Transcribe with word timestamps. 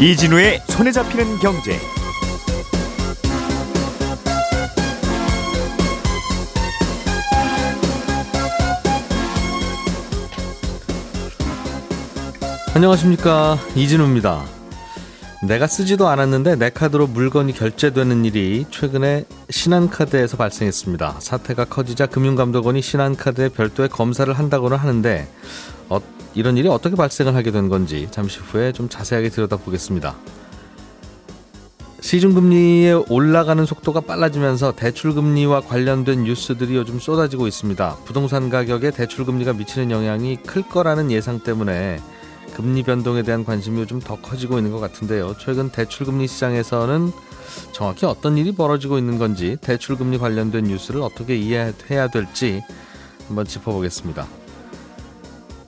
이진우의 0.00 0.62
손에 0.68 0.92
잡히는 0.92 1.38
경제. 1.38 1.76
안녕하십니까 12.74 13.58
이진우입니다. 13.74 14.44
내가 15.42 15.66
쓰지도 15.66 16.06
않았는데 16.06 16.54
내 16.56 16.70
카드로 16.70 17.08
물건이 17.08 17.52
결제되는 17.54 18.24
일이 18.24 18.66
최근에 18.70 19.24
신한카드에서 19.50 20.36
발생했습니다. 20.36 21.16
사태가 21.20 21.64
커지자 21.66 22.06
금융감독원이 22.06 22.82
신한카드에 22.82 23.48
별도의 23.50 23.88
검사를 23.88 24.32
한다고는 24.32 24.76
하는데 24.76 25.26
어, 25.88 26.00
이런 26.34 26.56
일이 26.56 26.68
어떻게 26.68 26.96
발생을 26.96 27.34
하게 27.34 27.50
된 27.50 27.68
건지 27.68 28.08
잠시 28.10 28.40
후에 28.40 28.72
좀 28.72 28.88
자세하게 28.88 29.30
들여다보겠습니다. 29.30 30.14
시중금리의 32.00 33.04
올라가는 33.08 33.64
속도가 33.64 34.02
빨라지면서 34.02 34.72
대출금리와 34.76 35.62
관련된 35.62 36.24
뉴스들이 36.24 36.76
요즘 36.76 37.00
쏟아지고 37.00 37.46
있습니다. 37.46 37.96
부동산 38.04 38.50
가격에 38.50 38.92
대출금리가 38.92 39.54
미치는 39.54 39.90
영향이 39.90 40.42
클 40.46 40.62
거라는 40.62 41.10
예상 41.10 41.40
때문에 41.40 41.98
금리 42.58 42.82
변동에 42.82 43.22
대한 43.22 43.44
관심이 43.44 43.80
요즘 43.80 44.00
더 44.00 44.20
커지고 44.20 44.58
있는 44.58 44.72
것 44.72 44.80
같은데요. 44.80 45.36
최근 45.38 45.70
대출금리 45.70 46.26
시장에서는 46.26 47.12
정확히 47.70 48.04
어떤 48.04 48.36
일이 48.36 48.50
벌어지고 48.50 48.98
있는 48.98 49.16
건지 49.16 49.56
대출금리 49.60 50.18
관련된 50.18 50.64
뉴스를 50.64 51.00
어떻게 51.02 51.36
이해해야 51.36 52.08
될지 52.08 52.64
한번 53.28 53.46
짚어보겠습니다. 53.46 54.26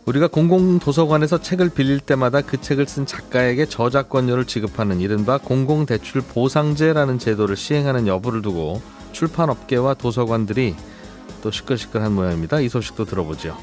우리가 0.05 0.27
공공도서관에서 0.27 1.39
책을 1.39 1.69
빌릴 1.69 2.01
때마다 2.01 2.41
그 2.41 2.61
책을 2.61 2.89
쓴 2.89 3.07
작가에게 3.07 3.67
저작권료를 3.67 4.45
지급하는 4.47 4.99
이른바 4.99 5.39
공공대출 5.39 6.23
보상제라는 6.23 7.21
제도를 7.21 7.55
시행하는 7.55 8.09
여부를 8.09 8.43
두고 8.43 8.83
출판업계와 9.13 9.95
도서관들이 9.95 10.75
또 11.41 11.53
시끌시끌한 11.53 12.13
모양입니다. 12.13 12.59
이 12.59 12.69
소식도 12.69 13.05
들어보죠. 13.05 13.57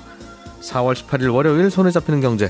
4월 0.62 0.96
18일 0.96 1.34
월요일 1.34 1.70
손에 1.70 1.92
잡히는 1.92 2.22
경제 2.22 2.50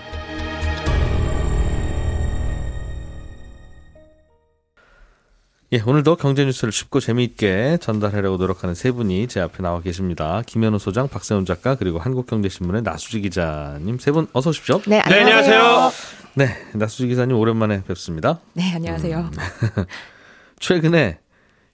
예, 5.73 5.81
오늘도 5.85 6.17
경제 6.17 6.43
뉴스를 6.43 6.73
쉽고 6.73 6.99
재미있게 6.99 7.77
전달하려고 7.79 8.37
노력 8.37 8.63
하는 8.63 8.75
세 8.75 8.91
분이 8.91 9.27
제 9.27 9.39
앞에 9.39 9.63
나와 9.63 9.79
계십니다. 9.81 10.41
김현우 10.45 10.79
소장, 10.79 11.07
박세훈 11.07 11.45
작가, 11.45 11.75
그리고 11.75 11.97
한국경제신문의 11.97 12.81
나수지 12.81 13.21
기자님 13.21 13.97
세 13.97 14.11
분 14.11 14.27
어서 14.33 14.49
오십시오. 14.49 14.81
네, 14.85 14.99
안녕하세요. 14.99 15.25
네, 15.25 15.31
안녕하세요. 15.31 15.91
네, 16.35 16.47
나수지 16.73 17.07
기자님 17.07 17.37
오랜만에 17.37 17.83
뵙습니다. 17.87 18.39
네, 18.53 18.73
안녕하세요. 18.73 19.17
음, 19.17 19.31
최근에 20.59 21.19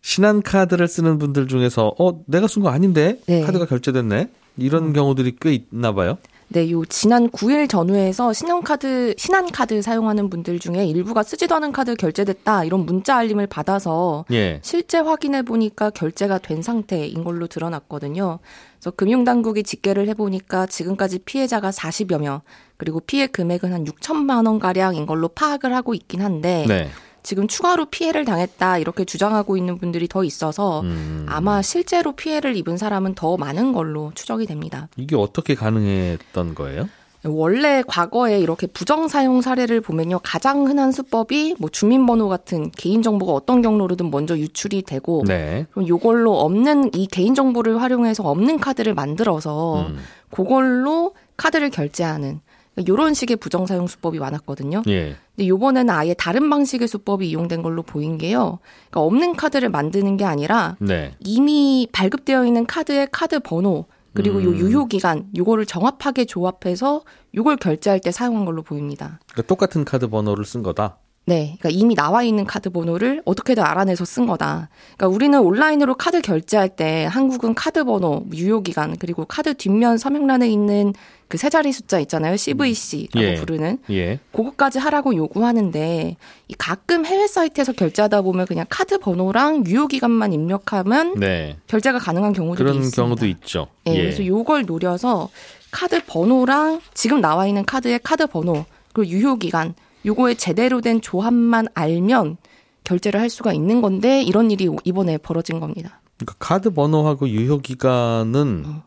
신한카드를 0.01 0.87
쓰는 0.87 1.17
분들 1.17 1.47
중에서 1.47 1.91
어, 1.99 2.23
내가 2.27 2.47
쓴 2.47 2.61
거 2.61 2.69
아닌데 2.69 3.19
네. 3.25 3.41
카드가 3.41 3.65
결제됐네. 3.65 4.29
이런 4.57 4.85
음. 4.89 4.93
경우들이 4.93 5.37
꽤 5.41 5.53
있나 5.53 5.91
봐요. 5.93 6.19
네, 6.49 6.71
요 6.71 6.85
지난 6.85 7.29
9일 7.29 7.69
전후에서 7.69 8.31
신용카드, 8.31 9.15
신한카드 9.17 9.81
사용하는 9.81 10.29
분들 10.29 10.59
중에 10.59 10.85
일부가 10.85 11.21
쓰지도 11.21 11.55
않은 11.55 11.73
카드 11.73 11.95
결제됐다 11.95 12.63
이런 12.63 12.85
문자 12.85 13.17
알림을 13.17 13.47
받아서 13.47 14.23
예. 14.31 14.59
실제 14.63 14.97
확인해 14.97 15.41
보니까 15.41 15.89
결제가 15.89 16.37
된 16.37 16.61
상태인 16.61 17.25
걸로 17.25 17.47
드러났거든요. 17.47 18.39
그래서 18.77 18.91
금융당국이 18.91 19.63
집계를 19.63 20.07
해보니까 20.09 20.67
지금까지 20.67 21.19
피해자가 21.19 21.71
40여 21.71 22.21
명, 22.21 22.41
그리고 22.77 23.01
피해 23.01 23.27
금액은 23.27 23.73
한 23.73 23.83
6천만 23.83 24.45
원 24.47 24.59
가량인 24.59 25.05
걸로 25.05 25.27
파악을 25.27 25.75
하고 25.75 25.93
있긴 25.93 26.21
한데. 26.21 26.65
네. 26.67 26.89
지금 27.27 27.45
추가로 27.45 27.87
피해를 27.87 28.23
당했다 28.23 28.77
이렇게 28.77 29.03
주장하고 29.03 29.57
있는 29.57 29.77
분들이 29.77 30.07
더 30.07 30.23
있어서 30.23 30.79
음. 30.79 31.25
아마 31.27 31.61
실제로 31.61 32.13
피해를 32.13 32.55
입은 32.55 32.77
사람은 32.77 33.15
더 33.15 33.35
많은 33.35 33.73
걸로 33.73 34.13
추정이 34.15 34.45
됩니다. 34.45 34.87
이게 34.95 35.17
어떻게 35.17 35.53
가능했던 35.53 36.55
거예요? 36.55 36.87
원래 37.25 37.83
과거에 37.85 38.39
이렇게 38.39 38.65
부정 38.65 39.09
사용 39.09 39.41
사례를 39.41 39.81
보면요 39.81 40.21
가장 40.23 40.67
흔한 40.67 40.93
수법이 40.93 41.57
뭐 41.59 41.69
주민번호 41.69 42.29
같은 42.29 42.71
개인 42.71 43.01
정보가 43.01 43.33
어떤 43.33 43.61
경로로든 43.61 44.09
먼저 44.09 44.37
유출이 44.37 44.83
되고 44.83 45.25
네. 45.27 45.65
그럼 45.71 45.89
요걸로 45.89 46.39
없는 46.39 46.91
이 46.93 47.07
개인 47.07 47.35
정보를 47.35 47.81
활용해서 47.81 48.23
없는 48.23 48.57
카드를 48.57 48.93
만들어서 48.93 49.87
음. 49.87 49.97
그걸로 50.29 51.13
카드를 51.35 51.71
결제하는 51.71 52.39
이런 52.77 53.13
식의 53.13 53.35
부정 53.37 53.65
사용 53.65 53.87
수법이 53.87 54.19
많았거든요. 54.19 54.83
예. 54.87 55.17
근데 55.37 55.47
요번에는 55.49 55.93
아예 55.93 56.15
다른 56.15 56.49
방식의 56.49 56.87
수법이 56.87 57.29
이용된 57.29 57.61
걸로 57.61 57.83
보인 57.83 58.17
게요. 58.17 58.57
그러니까 58.89 59.01
없는 59.01 59.35
카드를 59.35 59.69
만드는 59.69 60.17
게 60.17 60.25
아니라 60.25 60.75
네. 60.79 61.13
이미 61.19 61.87
발급되어 61.91 62.45
있는 62.45 62.65
카드의 62.65 63.09
카드 63.11 63.39
번호 63.39 63.85
그리고 64.13 64.39
음. 64.39 64.45
요 64.45 64.55
유효 64.55 64.87
기간 64.87 65.27
요거를 65.37 65.67
정확하게 65.67 66.25
조합해서 66.25 67.03
요걸 67.35 67.57
결제할 67.57 67.99
때 67.99 68.11
사용한 68.11 68.45
걸로 68.45 68.63
보입니다. 68.63 69.19
그러니까 69.31 69.47
똑같은 69.47 69.85
카드 69.85 70.07
번호를 70.07 70.43
쓴 70.43 70.63
거다. 70.63 70.97
네. 71.27 71.57
그러니까 71.59 71.77
이미 71.77 71.93
나와 71.93 72.23
있는 72.23 72.45
카드 72.45 72.69
번호를 72.69 73.21
어떻게든 73.25 73.61
알아내서 73.61 74.05
쓴 74.05 74.27
거다. 74.27 74.69
그러니까 74.95 75.13
우리는 75.13 75.37
온라인으로 75.37 75.95
카드 75.95 76.21
결제할 76.21 76.69
때 76.69 77.05
한국은 77.11 77.53
카드 77.53 77.83
번호, 77.83 78.23
유효 78.33 78.61
기간, 78.61 78.95
그리고 78.97 79.25
카드 79.25 79.53
뒷면 79.53 79.97
서명란에 79.97 80.49
있는 80.49 80.93
그 81.27 81.35
세 81.37 81.49
자리 81.49 81.73
숫자 81.73 81.99
있잖아요. 81.99 82.37
CVC라고 82.37 83.19
예. 83.21 83.35
부르는. 83.35 83.79
예. 83.89 84.19
그것까지 84.31 84.79
하라고 84.79 85.13
요구하는데 85.15 86.15
이 86.47 86.53
가끔 86.57 87.05
해외 87.05 87.27
사이트에서 87.27 87.73
결제하다 87.73 88.21
보면 88.21 88.45
그냥 88.45 88.65
카드 88.69 88.97
번호랑 88.97 89.65
유효 89.67 89.87
기간만 89.87 90.31
입력하면 90.31 91.15
네. 91.19 91.57
결제가 91.67 91.99
가능한 91.99 92.31
경우도 92.31 92.57
그런 92.57 92.75
있습니다. 92.75 92.95
경우도 92.95 93.27
있죠. 93.27 93.67
네. 93.83 93.95
예. 93.97 94.01
그래서 94.03 94.25
요걸 94.25 94.65
노려서 94.65 95.27
카드 95.71 96.01
번호랑 96.05 96.79
지금 96.93 97.19
나와 97.19 97.45
있는 97.45 97.65
카드의 97.65 97.99
카드 98.01 98.25
번호 98.27 98.63
그리고 98.93 99.11
유효 99.11 99.35
기간 99.35 99.73
요거에 100.07 100.35
제대로 100.35 100.81
된 100.81 101.01
조합만 101.01 101.67
알면 101.73 102.37
결제를 102.83 103.19
할 103.19 103.29
수가 103.29 103.53
있는 103.53 103.81
건데 103.81 104.23
이런 104.23 104.49
일이 104.49 104.69
이번에 104.85 105.17
벌어진 105.17 105.59
겁니다. 105.59 106.01
그러니까 106.17 106.35
카드 106.39 106.69
번호하고 106.71 107.29
유효 107.29 107.59
기간은 107.59 108.63
어. 108.65 108.83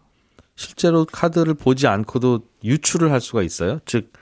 실제로 0.56 1.04
카드를 1.04 1.54
보지 1.54 1.86
않고도 1.86 2.40
유출을 2.64 3.12
할 3.12 3.20
수가 3.20 3.42
있어요. 3.42 3.78
즉 3.84 4.12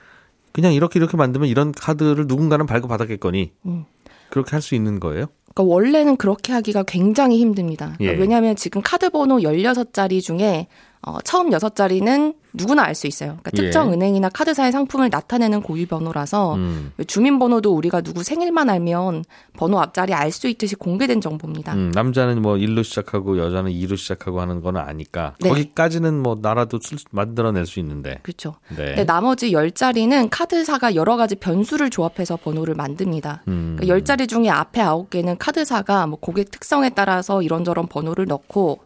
그냥 0.51 0.73
이렇게 0.73 0.99
이렇게 0.99 1.17
만들면 1.17 1.49
이런 1.49 1.71
카드를 1.71 2.27
누군가는 2.27 2.65
발급받았겠거니 2.65 3.51
음. 3.65 3.85
그렇게 4.29 4.51
할 4.51 4.61
수 4.61 4.75
있는 4.75 4.99
거예요? 4.99 5.25
그러니까 5.53 5.63
원래는 5.63 6.17
그렇게 6.17 6.53
하기가 6.53 6.83
굉장히 6.83 7.39
힘듭니다. 7.39 7.95
그러니까 7.97 8.15
예. 8.17 8.21
왜냐하면 8.21 8.55
지금 8.55 8.81
카드 8.83 9.09
번호 9.09 9.37
16자리 9.37 10.21
중에 10.21 10.67
어, 11.01 11.19
처음 11.21 11.53
여섯 11.53 11.75
자리는 11.75 12.33
누구나 12.51 12.83
알 12.83 12.95
수 12.95 13.07
있어요. 13.07 13.37
그러니까 13.41 13.51
특정 13.51 13.89
예. 13.89 13.93
은행이나 13.93 14.27
카드사의 14.29 14.71
상품을 14.71 15.09
나타내는 15.09 15.61
고유 15.61 15.87
번호라서 15.87 16.55
음. 16.55 16.91
주민번호도 17.05 17.73
우리가 17.73 18.01
누구 18.01 18.23
생일만 18.23 18.69
알면 18.69 19.23
번호 19.55 19.79
앞자리 19.79 20.13
알 20.13 20.31
수 20.31 20.47
있듯이 20.47 20.75
공개된 20.75 21.21
정보입니다. 21.21 21.73
음, 21.73 21.91
남자는 21.93 22.41
뭐 22.41 22.55
1로 22.55 22.83
시작하고 22.83 23.37
여자는 23.37 23.71
2로 23.71 23.97
시작하고 23.97 24.41
하는 24.41 24.61
거는 24.61 24.81
아니까 24.81 25.35
네. 25.39 25.49
거기까지는 25.49 26.21
뭐 26.21 26.37
나라도 26.41 26.79
쓸, 26.81 26.97
만들어낼 27.11 27.65
수 27.65 27.79
있는데. 27.79 28.19
그렇죠. 28.23 28.55
네. 28.69 28.85
근데 28.85 29.05
나머지 29.05 29.51
10자리는 29.51 30.27
카드사가 30.29 30.95
여러 30.95 31.17
가지 31.17 31.35
변수를 31.35 31.89
조합해서 31.89 32.37
번호를 32.37 32.75
만듭니다. 32.75 33.43
음. 33.47 33.77
그러니까 33.79 34.15
10자리 34.15 34.27
중에 34.27 34.49
앞에 34.49 34.81
9개는 34.81 35.37
카드사가 35.39 36.07
뭐 36.07 36.19
고객 36.19 36.51
특성에 36.51 36.89
따라서 36.89 37.41
이런저런 37.41 37.87
번호를 37.87 38.25
넣고 38.25 38.79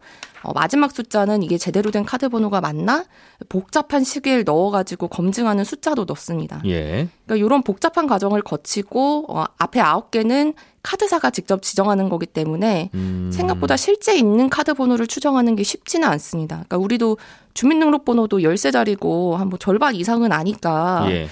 어, 0.44 0.52
마지막 0.52 0.92
숫자는 0.92 1.42
이게 1.42 1.58
제대로 1.58 1.90
된 1.90 2.04
카드 2.04 2.28
번호가 2.28 2.60
맞나? 2.60 3.04
복잡한 3.48 4.04
시기를 4.04 4.44
넣어가지고 4.44 5.08
검증하는 5.08 5.64
숫자도 5.64 6.04
넣습니다. 6.04 6.60
예. 6.66 7.08
그러니까 7.26 7.44
이런 7.46 7.62
복잡한 7.62 8.06
과정을 8.06 8.42
거치고 8.42 9.26
어, 9.28 9.44
앞에 9.58 9.80
아홉 9.80 10.10
개는 10.10 10.54
카드사가 10.82 11.30
직접 11.30 11.62
지정하는 11.62 12.08
거기 12.10 12.26
때문에 12.26 12.90
음. 12.94 13.30
생각보다 13.32 13.76
실제 13.76 14.14
있는 14.16 14.50
카드 14.50 14.74
번호를 14.74 15.06
추정하는 15.06 15.56
게 15.56 15.62
쉽지는 15.62 16.06
않습니다. 16.08 16.56
그러니까 16.56 16.76
우리도 16.78 17.16
주민등록번호도 17.54 18.42
열세 18.42 18.70
자리고 18.70 19.36
한 19.36 19.48
뭐 19.48 19.58
절반 19.58 19.94
이상은 19.94 20.32
아니까 20.32 21.06
예. 21.10 21.28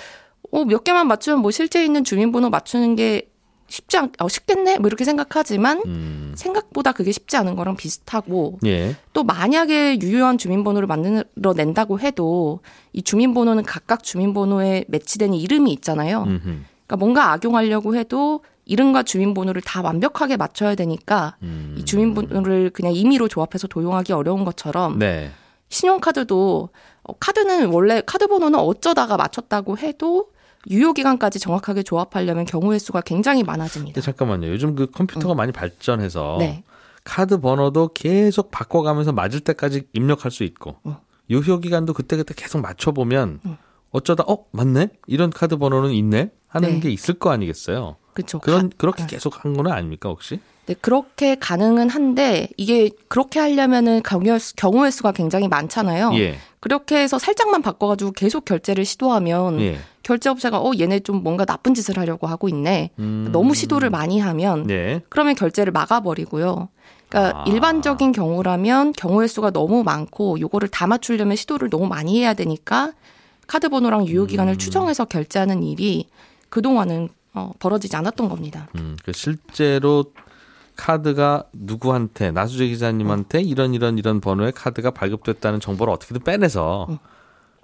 어, 0.51 0.65
몇 0.65 0.85
개만 0.85 1.07
맞추면 1.09 1.41
뭐 1.41 1.51
실제 1.51 1.85
있는 1.85 2.05
주민번호 2.05 2.51
맞추는 2.51 2.97
게 2.97 3.29
쉽지 3.73 3.97
않, 3.97 4.13
어, 4.19 4.29
쉽겠네? 4.29 4.79
뭐 4.79 4.87
이렇게 4.89 5.05
생각하지만 5.05 5.81
음. 5.87 6.35
생각보다 6.37 6.93
그게 6.93 7.11
쉽지 7.11 7.39
않은 7.39 7.57
거랑 7.57 7.77
비슷하고 7.77 8.59
예. 8.67 8.97
또 9.15 9.25
만약에 9.25 9.99
유효한 10.03 10.37
주민번호를 10.37 10.87
만들어낸다고 10.87 11.99
해도 11.99 12.61
이 12.93 13.03
주민번호는 13.03 13.63
각각 13.63 14.03
주민번호에 14.03 14.85
매치되는 14.89 15.35
이름이 15.35 15.73
있잖아요. 15.73 16.25
음흠. 16.25 16.43
그러니까 16.43 16.97
뭔가 16.99 17.33
악용하려고 17.33 17.97
해도 17.97 18.45
이름과 18.67 19.05
주민번호를 19.05 19.63
다 19.63 19.81
완벽하게 19.81 20.37
맞춰야 20.37 20.75
되니까 20.75 21.37
음. 21.43 21.75
이 21.79 21.85
주민번호를 21.87 22.71
그냥 22.71 22.93
임의로 22.93 23.29
조합해서 23.29 23.69
도용하기 23.69 24.13
어려운 24.13 24.45
것처럼 24.45 24.99
네. 24.99 25.31
신용카드도 25.71 26.69
어, 27.05 27.13
카드는 27.19 27.71
원래 27.73 28.03
카드 28.05 28.27
번호는 28.27 28.59
어쩌다가 28.59 29.17
맞췄다고 29.17 29.79
해도 29.79 30.32
유효 30.71 30.93
기간까지 30.93 31.39
정확하게 31.41 31.83
조합하려면 31.83 32.45
경우의 32.45 32.79
수가 32.79 33.01
굉장히 33.01 33.43
많아집니다. 33.43 34.01
네, 34.01 34.05
잠깐만요. 34.05 34.49
요즘 34.49 34.75
그 34.75 34.91
컴퓨터가 34.91 35.35
음. 35.35 35.37
많이 35.37 35.53
발전해서 35.53 36.37
네. 36.39 36.63
카드 37.05 37.41
번호도 37.41 37.93
계속 37.95 38.51
바꿔가면서 38.51 39.13
맞을 39.13 39.41
때까지 39.41 39.89
입력할 39.93 40.31
수 40.31 40.45
있고 40.45 40.77
음. 40.87 40.95
유효 41.31 41.59
기간도 41.59 41.95
그때그때 41.95 42.35
계속 42.37 42.61
맞춰보면 42.61 43.41
음. 43.45 43.57
어쩌다 43.91 44.25
어 44.27 44.45
맞네 44.53 44.89
이런 45.07 45.31
카드 45.31 45.57
번호는 45.57 45.93
있네 45.93 46.31
하는 46.47 46.69
네. 46.75 46.81
게 46.81 46.91
있을 46.91 47.15
거 47.15 47.31
아니겠어요. 47.31 47.97
그렇죠. 48.15 48.39
그런 48.39 48.71
그렇게 48.77 49.03
네. 49.03 49.09
계속 49.09 49.45
한 49.45 49.55
거는 49.55 49.73
아닙니까 49.73 50.09
혹시? 50.11 50.39
네, 50.67 50.75
그렇게 50.81 51.35
가능은 51.35 51.89
한데 51.89 52.49
이게 52.57 52.91
그렇게 53.09 53.41
하려면은 53.41 54.03
경우의, 54.03 54.39
수, 54.39 54.55
경우의 54.55 54.93
수가 54.93 55.13
굉장히 55.13 55.49
많잖아요. 55.49 56.13
예. 56.15 56.37
그렇게 56.61 56.99
해서 56.99 57.19
살짝만 57.19 57.63
바꿔가지고 57.63 58.13
계속 58.13 58.45
결제를 58.45 58.85
시도하면 58.85 59.61
예. 59.61 59.79
결제업체가 60.03 60.59
어 60.59 60.73
얘네 60.79 61.01
좀 61.01 61.23
뭔가 61.23 61.45
나쁜 61.45 61.75
짓을 61.75 61.99
하려고 61.99 62.27
하고 62.27 62.49
있네. 62.49 62.91
음. 62.99 63.29
너무 63.33 63.55
시도를 63.55 63.91
많이 63.91 64.19
하면 64.19 64.67
네. 64.67 65.03
그러면 65.09 65.35
결제를 65.35 65.73
막아버리고요. 65.73 66.69
그러니까 67.09 67.41
아. 67.41 67.45
일반적인 67.47 68.13
경우라면 68.13 68.93
경우의 68.93 69.29
수가 69.29 69.51
너무 69.51 69.83
많고 69.83 70.41
요거를 70.41 70.69
다 70.69 70.87
맞추려면 70.87 71.37
시도를 71.37 71.69
너무 71.71 71.87
많이 71.87 72.19
해야 72.19 72.35
되니까 72.35 72.93
카드 73.47 73.69
번호랑 73.69 74.07
유효 74.07 74.27
기간을 74.27 74.55
음. 74.55 74.59
추정해서 74.59 75.05
결제하는 75.05 75.63
일이 75.63 76.09
그동안은 76.49 77.09
어, 77.35 77.53
벌어지지 77.59 77.97
않았던 77.97 78.29
겁니다. 78.29 78.69
음, 78.77 78.97
그 79.05 79.13
실제로 79.13 80.05
카드가 80.77 81.45
누구한테 81.53 82.31
나수재 82.31 82.67
기자님한테 82.67 83.39
어. 83.39 83.41
이런 83.41 83.75
이런 83.75 83.99
이런 83.99 84.21
번호의 84.21 84.53
카드가 84.53 84.91
발급됐다는 84.91 85.61
정보를 85.61 85.93
어떻게든 85.93 86.23
빼내서 86.23 86.87
어. 86.89 86.99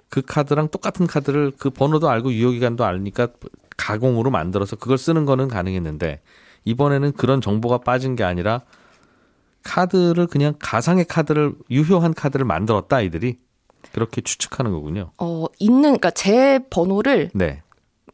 그 0.09 0.21
카드랑 0.21 0.69
똑같은 0.69 1.07
카드를 1.07 1.51
그 1.57 1.69
번호도 1.69 2.09
알고 2.09 2.33
유효 2.33 2.51
기간도 2.51 2.83
알니까 2.83 3.29
가공으로 3.77 4.31
만들어서 4.31 4.75
그걸 4.75 4.97
쓰는 4.97 5.25
거는 5.25 5.47
가능했는데 5.47 6.21
이번에는 6.65 7.13
그런 7.13 7.41
정보가 7.41 7.79
빠진 7.79 8.15
게 8.15 8.23
아니라 8.23 8.61
카드를 9.63 10.27
그냥 10.27 10.53
가상의 10.59 11.05
카드를 11.05 11.53
유효한 11.69 12.13
카드를 12.13 12.45
만들었다 12.45 12.97
아이들이 12.97 13.39
그렇게 13.93 14.21
추측하는 14.21 14.71
거군요. 14.71 15.11
어 15.19 15.45
있는 15.59 15.81
그러니까 15.81 16.11
제 16.11 16.59
번호를 16.69 17.31
네. 17.33 17.61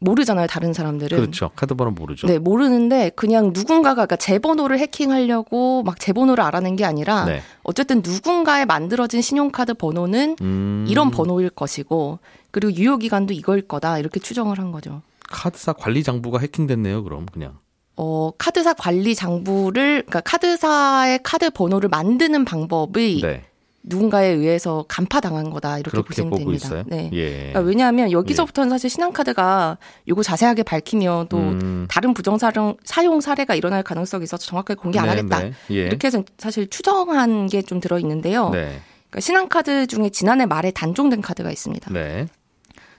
모르잖아요, 0.00 0.46
다른 0.46 0.72
사람들은. 0.72 1.18
그렇죠. 1.18 1.50
카드 1.56 1.74
번호 1.74 1.90
모르죠. 1.90 2.26
네, 2.26 2.38
모르는데 2.38 3.10
그냥 3.16 3.50
누군가가 3.52 3.94
그러니까 3.94 4.16
제 4.16 4.38
번호를 4.38 4.78
해킹하려고 4.78 5.82
막 5.82 5.96
제 5.98 6.12
번호를 6.12 6.44
알아낸 6.44 6.76
게 6.76 6.84
아니라 6.84 7.24
네. 7.24 7.42
어쨌든 7.64 8.00
누군가의 8.04 8.66
만들어진 8.66 9.22
신용카드 9.22 9.74
번호는 9.74 10.36
음... 10.40 10.86
이런 10.88 11.10
번호일 11.10 11.50
것이고 11.50 12.20
그리고 12.52 12.72
유효 12.74 12.96
기간도 12.98 13.34
이거일 13.34 13.62
거다. 13.66 13.98
이렇게 13.98 14.20
추정을 14.20 14.58
한 14.58 14.70
거죠. 14.72 15.02
카드사 15.28 15.72
관리 15.72 16.02
장부가 16.04 16.38
해킹됐네요, 16.38 17.02
그럼 17.02 17.26
그냥. 17.26 17.58
어, 17.96 18.30
카드사 18.38 18.74
관리 18.74 19.14
장부를 19.14 20.04
그러니까 20.06 20.20
카드사의 20.20 21.20
카드 21.22 21.50
번호를 21.50 21.88
만드는 21.88 22.44
방법이 22.44 23.20
네. 23.22 23.44
누군가에 23.88 24.26
의해서 24.28 24.84
간파당한 24.88 25.50
거다 25.50 25.78
이렇게 25.78 26.02
보시면 26.02 26.30
됩니다. 26.34 26.66
있어요? 26.66 26.82
네. 26.86 27.08
예. 27.12 27.30
그러니까 27.52 27.60
왜냐하면 27.60 28.10
여기서부터는 28.10 28.68
예. 28.68 28.70
사실 28.70 28.90
신한카드가 28.90 29.78
이거 30.06 30.22
자세하게 30.22 30.64
밝히면 30.64 31.28
또 31.28 31.38
음. 31.38 31.86
다른 31.88 32.12
부정사용 32.12 32.76
사용 32.84 33.20
사례가 33.20 33.54
일어날 33.54 33.82
가능성이 33.82 34.24
있어서 34.24 34.44
정확하게 34.44 34.74
공개 34.80 34.98
안 34.98 35.04
네, 35.06 35.10
하겠다. 35.10 35.38
네. 35.40 35.52
예. 35.70 35.86
이렇게 35.86 36.08
해서 36.08 36.22
사실 36.36 36.68
추정한 36.68 37.46
게 37.48 37.62
좀 37.62 37.80
들어 37.80 37.98
있는데요. 37.98 38.50
네. 38.50 38.80
그러니까 39.10 39.20
신한카드 39.20 39.86
중에 39.86 40.10
지난해 40.10 40.46
말에 40.46 40.70
단종된 40.72 41.20
카드가 41.20 41.50
있습니다. 41.50 41.92
네. 41.92 42.26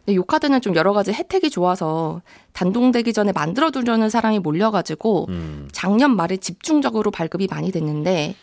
근데 0.06 0.20
이 0.20 0.22
카드는 0.26 0.62
좀 0.62 0.76
여러 0.76 0.94
가지 0.94 1.12
혜택이 1.12 1.50
좋아서 1.50 2.22
단종되기 2.54 3.12
전에 3.14 3.32
만들어두려는 3.34 4.10
사람이 4.10 4.40
몰려가지고 4.40 5.26
음. 5.30 5.68
작년 5.74 6.16
말에 6.16 6.38
집중적으로 6.38 7.12
발급이 7.12 7.48
많이 7.52 7.72
됐는데 7.72 8.36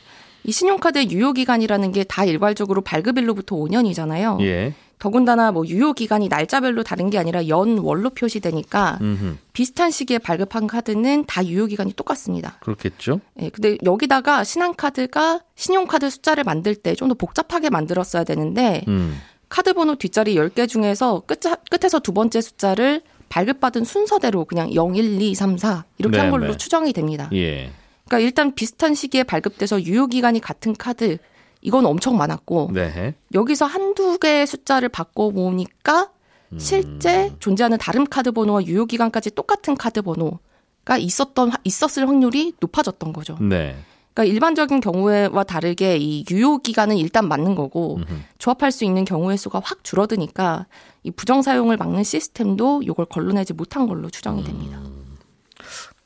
이 0.45 0.53
신용카드의 0.53 1.11
유효 1.11 1.33
기간이라는 1.33 1.93
게 1.93 2.05
다 2.05 2.25
일괄적으로 2.25 2.83
발급일로부터 2.83 3.57
5년이잖아요. 3.57 4.41
예. 4.43 4.75
더군다나 4.99 5.53
뭐 5.53 5.67
유효 5.67 5.93
기간이 5.93 6.29
날짜별로 6.29 6.83
다른 6.83 7.11
게 7.11 7.19
아니라 7.19 7.49
연 7.49 7.79
월로 7.79 8.11
표시되니까 8.11 8.99
음흠. 9.03 9.37
비슷한 9.53 9.91
시기에 9.91 10.19
발급한 10.19 10.67
카드는 10.67 11.25
다 11.27 11.45
유효 11.45 11.67
기간이 11.67 11.93
똑같습니다. 11.95 12.59
그렇겠죠. 12.61 13.21
예, 13.41 13.49
근데 13.51 13.77
여기다가 13.85 14.45
신한카드가 14.45 15.41
신용카드 15.57 16.09
숫자를 16.11 16.45
만들 16.45 16.75
때 16.75 16.95
좀 16.95 17.09
더 17.09 17.15
복잡하게 17.15 17.71
만들었어야 17.71 18.25
되는데 18.25 18.85
음. 18.89 19.19
카드 19.49 19.73
번호 19.75 19.95
뒷자리 19.97 20.35
10개 20.37 20.67
중에서 20.69 21.23
끝, 21.27 21.41
끝에서 21.71 21.99
두 22.01 22.13
번째 22.13 22.41
숫자를 22.41 23.03
발급받은 23.29 23.85
순서대로 23.85 24.45
그냥 24.45 24.73
0, 24.75 24.95
1, 24.95 25.21
2, 25.21 25.35
3, 25.35 25.59
4 25.59 25.85
이렇게 25.99 26.17
네, 26.17 26.23
한 26.23 26.31
걸로 26.31 26.53
네. 26.53 26.57
추정이 26.57 26.93
됩니다. 26.93 27.29
예. 27.33 27.71
그러니까 28.07 28.25
일단 28.25 28.55
비슷한 28.55 28.95
시기에 28.95 29.23
발급돼서 29.23 29.83
유효 29.85 30.07
기간이 30.07 30.41
같은 30.41 30.75
카드 30.75 31.19
이건 31.61 31.87
엄청 31.87 32.17
많았고 32.17 32.71
네. 32.73 33.15
여기서 33.33 33.65
한두 33.65 34.19
개의 34.19 34.47
숫자를 34.47 34.89
바꿔 34.89 35.31
보니까 35.31 36.11
실제 36.59 37.29
음. 37.29 37.37
존재하는 37.41 37.79
다른 37.79 38.07
카드 38.07 38.31
번호와 38.31 38.65
유효 38.67 38.87
기간까지 38.87 39.31
똑같은 39.35 39.75
카드 39.75 40.03
번호가 40.03 40.99
있었던 40.99 41.53
있었을 41.65 42.09
확률이 42.09 42.53
높아졌던 42.61 43.13
거죠. 43.13 43.37
네. 43.41 43.77
그러니까 44.13 44.33
일반적인 44.33 44.81
경우와 44.81 45.43
다르게 45.43 45.97
이 45.97 46.25
유효 46.31 46.59
기간은 46.59 46.97
일단 46.99 47.27
맞는 47.27 47.57
거고 47.57 47.97
음흠. 47.97 48.15
조합할 48.39 48.71
수 48.71 48.85
있는 48.85 49.05
경우의 49.05 49.37
수가 49.39 49.61
확 49.65 49.83
줄어드니까 49.83 50.67
이 51.03 51.11
부정 51.11 51.43
사용을 51.43 51.77
막는 51.77 52.05
시스템도 52.05 52.83
이걸 52.85 53.07
걸러내지 53.07 53.55
못한 53.55 53.89
걸로 53.89 54.09
추정이 54.11 54.45
됩니다. 54.45 54.79
음. 54.79 55.04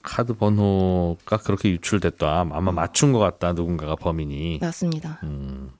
카드 0.08 0.32
번호가 0.32 1.36
그렇게 1.36 1.70
유출됐다. 1.70 2.48
아마 2.50 2.72
맞춘 2.72 3.12
것 3.12 3.18
같다. 3.18 3.52
누군가가 3.52 3.94
범인이. 3.94 4.58
맞습니다. 4.60 5.20
음. 5.24 5.70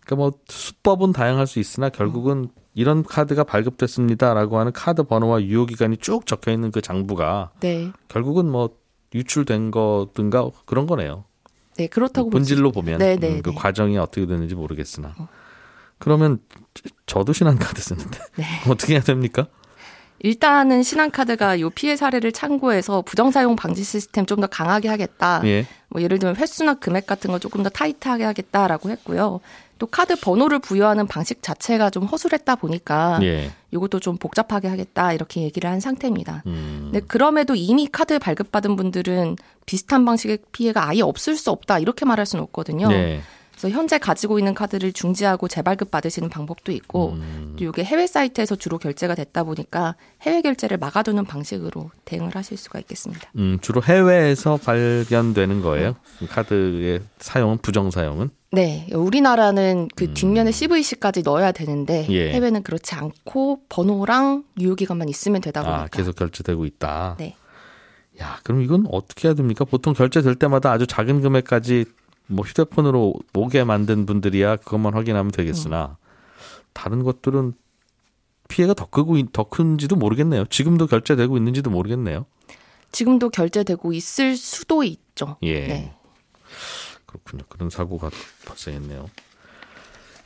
그러니까 0.00 0.16
뭐 0.16 0.32
수법은 0.48 1.12
다양할 1.12 1.48
수 1.48 1.58
있으나 1.58 1.88
결국은 1.88 2.36
음. 2.36 2.48
이런 2.74 3.02
카드가 3.02 3.42
발급됐습니다라고 3.42 4.58
하는 4.58 4.72
카드 4.72 5.02
번호와 5.02 5.42
유효 5.42 5.66
기간이 5.66 5.96
쭉 5.96 6.24
적혀 6.24 6.52
있는 6.52 6.70
그 6.70 6.80
장부가 6.80 7.50
네. 7.58 7.90
결국은 8.06 8.48
뭐 8.48 8.70
유출된 9.14 9.72
거든가 9.72 10.48
그런 10.64 10.86
거네요. 10.86 11.24
네, 11.76 11.88
그렇다고 11.88 12.30
본질로 12.30 12.70
보면 12.70 12.98
네, 12.98 13.16
네, 13.16 13.36
음, 13.36 13.42
그 13.42 13.50
네. 13.50 13.56
과정이 13.56 13.98
어떻게 13.98 14.26
되는지 14.26 14.54
모르겠으나. 14.54 15.14
어. 15.18 15.28
그러면 15.98 16.38
저도 17.06 17.32
신한 17.32 17.58
카드 17.58 17.82
쓰는데 17.82 18.18
네. 18.36 18.44
어떻게 18.70 18.94
해야 18.94 19.02
됩니까? 19.02 19.48
일단은 20.20 20.82
신한카드가 20.82 21.60
요 21.60 21.70
피해 21.70 21.94
사례를 21.96 22.32
참고해서 22.32 23.02
부정사용 23.02 23.56
방지 23.56 23.84
시스템 23.84 24.26
좀 24.26 24.38
더 24.38 24.46
강하게 24.46 24.88
하겠다. 24.88 25.40
예. 25.44 25.66
뭐 25.88 26.00
예를 26.00 26.18
들면 26.20 26.36
횟수나 26.36 26.74
금액 26.74 27.06
같은 27.06 27.32
거 27.32 27.38
조금 27.40 27.62
더 27.64 27.68
타이트하게 27.68 28.22
하겠다라고 28.24 28.90
했고요. 28.90 29.40
또 29.80 29.86
카드 29.86 30.14
번호를 30.16 30.58
부여하는 30.60 31.06
방식 31.06 31.42
자체가 31.42 31.90
좀 31.90 32.04
허술했다 32.04 32.54
보니까 32.56 33.18
예. 33.22 33.50
이것도 33.72 34.00
좀 34.00 34.16
복잡하게 34.16 34.68
하겠다 34.68 35.12
이렇게 35.12 35.42
얘기를 35.42 35.68
한 35.70 35.80
상태입니다. 35.80 36.42
음. 36.46 36.90
근데 36.92 37.00
그럼에도 37.06 37.54
이미 37.56 37.86
카드 37.90 38.18
발급받은 38.18 38.76
분들은 38.76 39.36
비슷한 39.66 40.04
방식의 40.04 40.38
피해가 40.52 40.88
아예 40.88 41.00
없을 41.00 41.36
수 41.36 41.50
없다 41.50 41.78
이렇게 41.80 42.04
말할 42.04 42.26
수는 42.26 42.42
없거든요. 42.44 42.88
예. 42.92 43.20
그래서 43.58 43.70
현재 43.70 43.98
가지고 43.98 44.38
있는 44.38 44.54
카드를 44.54 44.92
중지하고 44.92 45.48
재발급 45.48 45.90
받으시는 45.90 46.28
방법도 46.28 46.70
있고 46.70 47.14
음. 47.14 47.56
또 47.58 47.64
이게 47.64 47.82
해외 47.82 48.06
사이트에서 48.06 48.54
주로 48.54 48.78
결제가 48.78 49.16
됐다 49.16 49.42
보니까 49.42 49.96
해외 50.22 50.42
결제를 50.42 50.76
막아두는 50.78 51.24
방식으로 51.24 51.90
대응을 52.04 52.36
하실 52.36 52.56
수가 52.56 52.78
있겠습니다. 52.78 53.28
음, 53.36 53.58
주로 53.60 53.82
해외에서 53.82 54.58
발견되는 54.58 55.60
거예요? 55.62 55.96
음. 56.22 56.28
카드의 56.28 57.00
사용은 57.18 57.58
부정 57.58 57.90
사용은? 57.90 58.30
네, 58.52 58.86
우리나라는 58.92 59.88
그 59.96 60.04
음. 60.04 60.14
뒷면에 60.14 60.52
CVC까지 60.52 61.22
넣어야 61.22 61.50
되는데 61.50 62.06
예. 62.10 62.30
해외는 62.32 62.62
그렇지 62.62 62.94
않고 62.94 63.62
번호랑 63.68 64.44
유효 64.60 64.76
기간만 64.76 65.08
있으면 65.08 65.40
되다 65.40 65.60
아, 65.60 65.64
보니까 65.64 65.82
아, 65.82 65.86
계속 65.88 66.14
결제되고 66.14 66.64
있다. 66.64 67.16
네. 67.18 67.34
야, 68.20 68.38
그럼 68.44 68.62
이건 68.62 68.86
어떻게 68.90 69.28
해야 69.28 69.34
됩니까? 69.34 69.64
보통 69.64 69.94
결제될 69.94 70.36
때마다 70.36 70.70
아주 70.70 70.86
작은 70.86 71.20
금액까지 71.20 71.84
뭐 72.28 72.44
휴대폰으로 72.44 73.14
오게 73.34 73.64
만든 73.64 74.06
분들이야 74.06 74.56
그것만 74.56 74.94
확인하면 74.94 75.32
되겠으나 75.32 75.96
다른 76.72 77.02
것들은 77.02 77.54
피해가 78.48 78.74
더 78.74 78.86
크고 78.86 79.16
더 79.32 79.44
큰지도 79.44 79.96
모르겠네요. 79.96 80.46
지금도 80.46 80.86
결제되고 80.86 81.36
있는지도 81.36 81.70
모르겠네요. 81.70 82.26
지금도 82.92 83.30
결제되고 83.30 83.92
있을 83.92 84.36
수도 84.36 84.82
있죠. 84.84 85.36
예. 85.42 85.66
네. 85.66 85.94
그렇군요. 87.06 87.42
그런 87.48 87.68
사고가 87.70 88.10
발생했네요. 88.46 89.08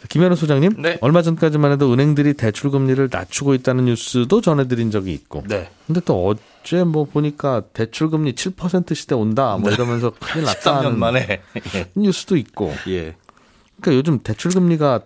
김현우 0.08 0.36
소장님, 0.36 0.82
네. 0.82 0.98
얼마 1.00 1.22
전까지만 1.22 1.72
해도 1.72 1.92
은행들이 1.92 2.34
대출 2.34 2.70
금리를 2.70 3.08
낮추고 3.10 3.54
있다는 3.54 3.86
뉴스도 3.86 4.40
전해드린 4.40 4.90
적이 4.90 5.12
있고, 5.14 5.44
네. 5.48 5.70
근데 5.86 6.00
또 6.04 6.28
어제 6.28 6.84
뭐 6.84 7.04
보니까 7.04 7.62
대출 7.72 8.10
금리 8.10 8.32
7% 8.32 8.94
시대 8.94 9.14
온다, 9.14 9.56
뭐 9.58 9.70
네. 9.70 9.74
이러면서 9.74 10.12
큰일 10.18 10.44
났다 10.44 10.82
13년 10.82 10.96
만에 10.96 11.40
예. 11.74 11.90
뉴스도 11.94 12.36
있고, 12.36 12.72
예. 12.88 13.16
그러니까 13.80 13.98
요즘 13.98 14.18
대출 14.18 14.50
금리가 14.52 15.02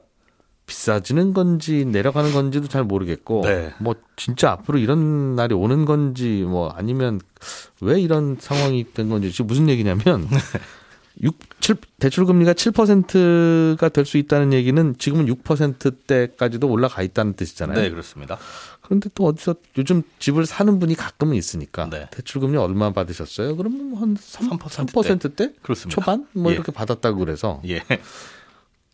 비싸지는 0.67 1.33
건지 1.33 1.85
내려가는 1.85 2.33
건지도 2.33 2.69
잘 2.69 2.83
모르겠고, 2.85 3.43
네. 3.45 3.73
뭐 3.79 3.95
진짜 4.17 4.51
앞으로 4.51 4.79
이런 4.79 5.37
날이 5.37 5.55
오는 5.55 5.85
건지, 5.85 6.45
뭐 6.47 6.71
아니면 6.71 7.21
왜 7.81 8.01
이런 8.01 8.37
상황이 8.41 8.85
된 8.93 9.09
건지 9.09 9.31
지금 9.31 9.47
무슨 9.47 9.69
얘기냐면. 9.69 10.29
6, 11.23 11.35
7, 11.61 11.77
대출 11.99 12.27
금리가 12.27 12.53
7%가 12.53 13.89
될 13.89 14.05
수 14.05 14.19
있다는 14.19 14.53
얘기는 14.53 14.95
지금은 14.99 15.27
6%대까지도 15.27 16.69
올라가 16.69 17.03
있다는 17.03 17.35
뜻이잖아요. 17.35 17.81
네, 17.81 17.91
그렇습니다. 17.91 18.39
그런데 18.83 19.09
또 19.15 19.25
어디서 19.25 19.57
요즘 19.79 20.03
집을 20.19 20.47
사는 20.47 20.79
분이 20.79 20.95
가끔은 20.95 21.35
있으니까 21.35 21.89
네. 21.91 22.07
대출 22.13 22.41
금리 22.41 22.57
얼마 22.57 22.93
받으셨어요? 22.93 23.57
그러면 23.57 23.91
뭐한 23.91 24.17
3, 24.21 24.51
3%대? 24.51 25.15
3%대? 25.17 25.53
그렇습니다. 25.63 25.95
초반 25.95 26.27
뭐 26.33 26.53
예. 26.53 26.55
이렇게 26.55 26.71
받았다고 26.71 27.19
그래서 27.19 27.61
예. 27.67 27.83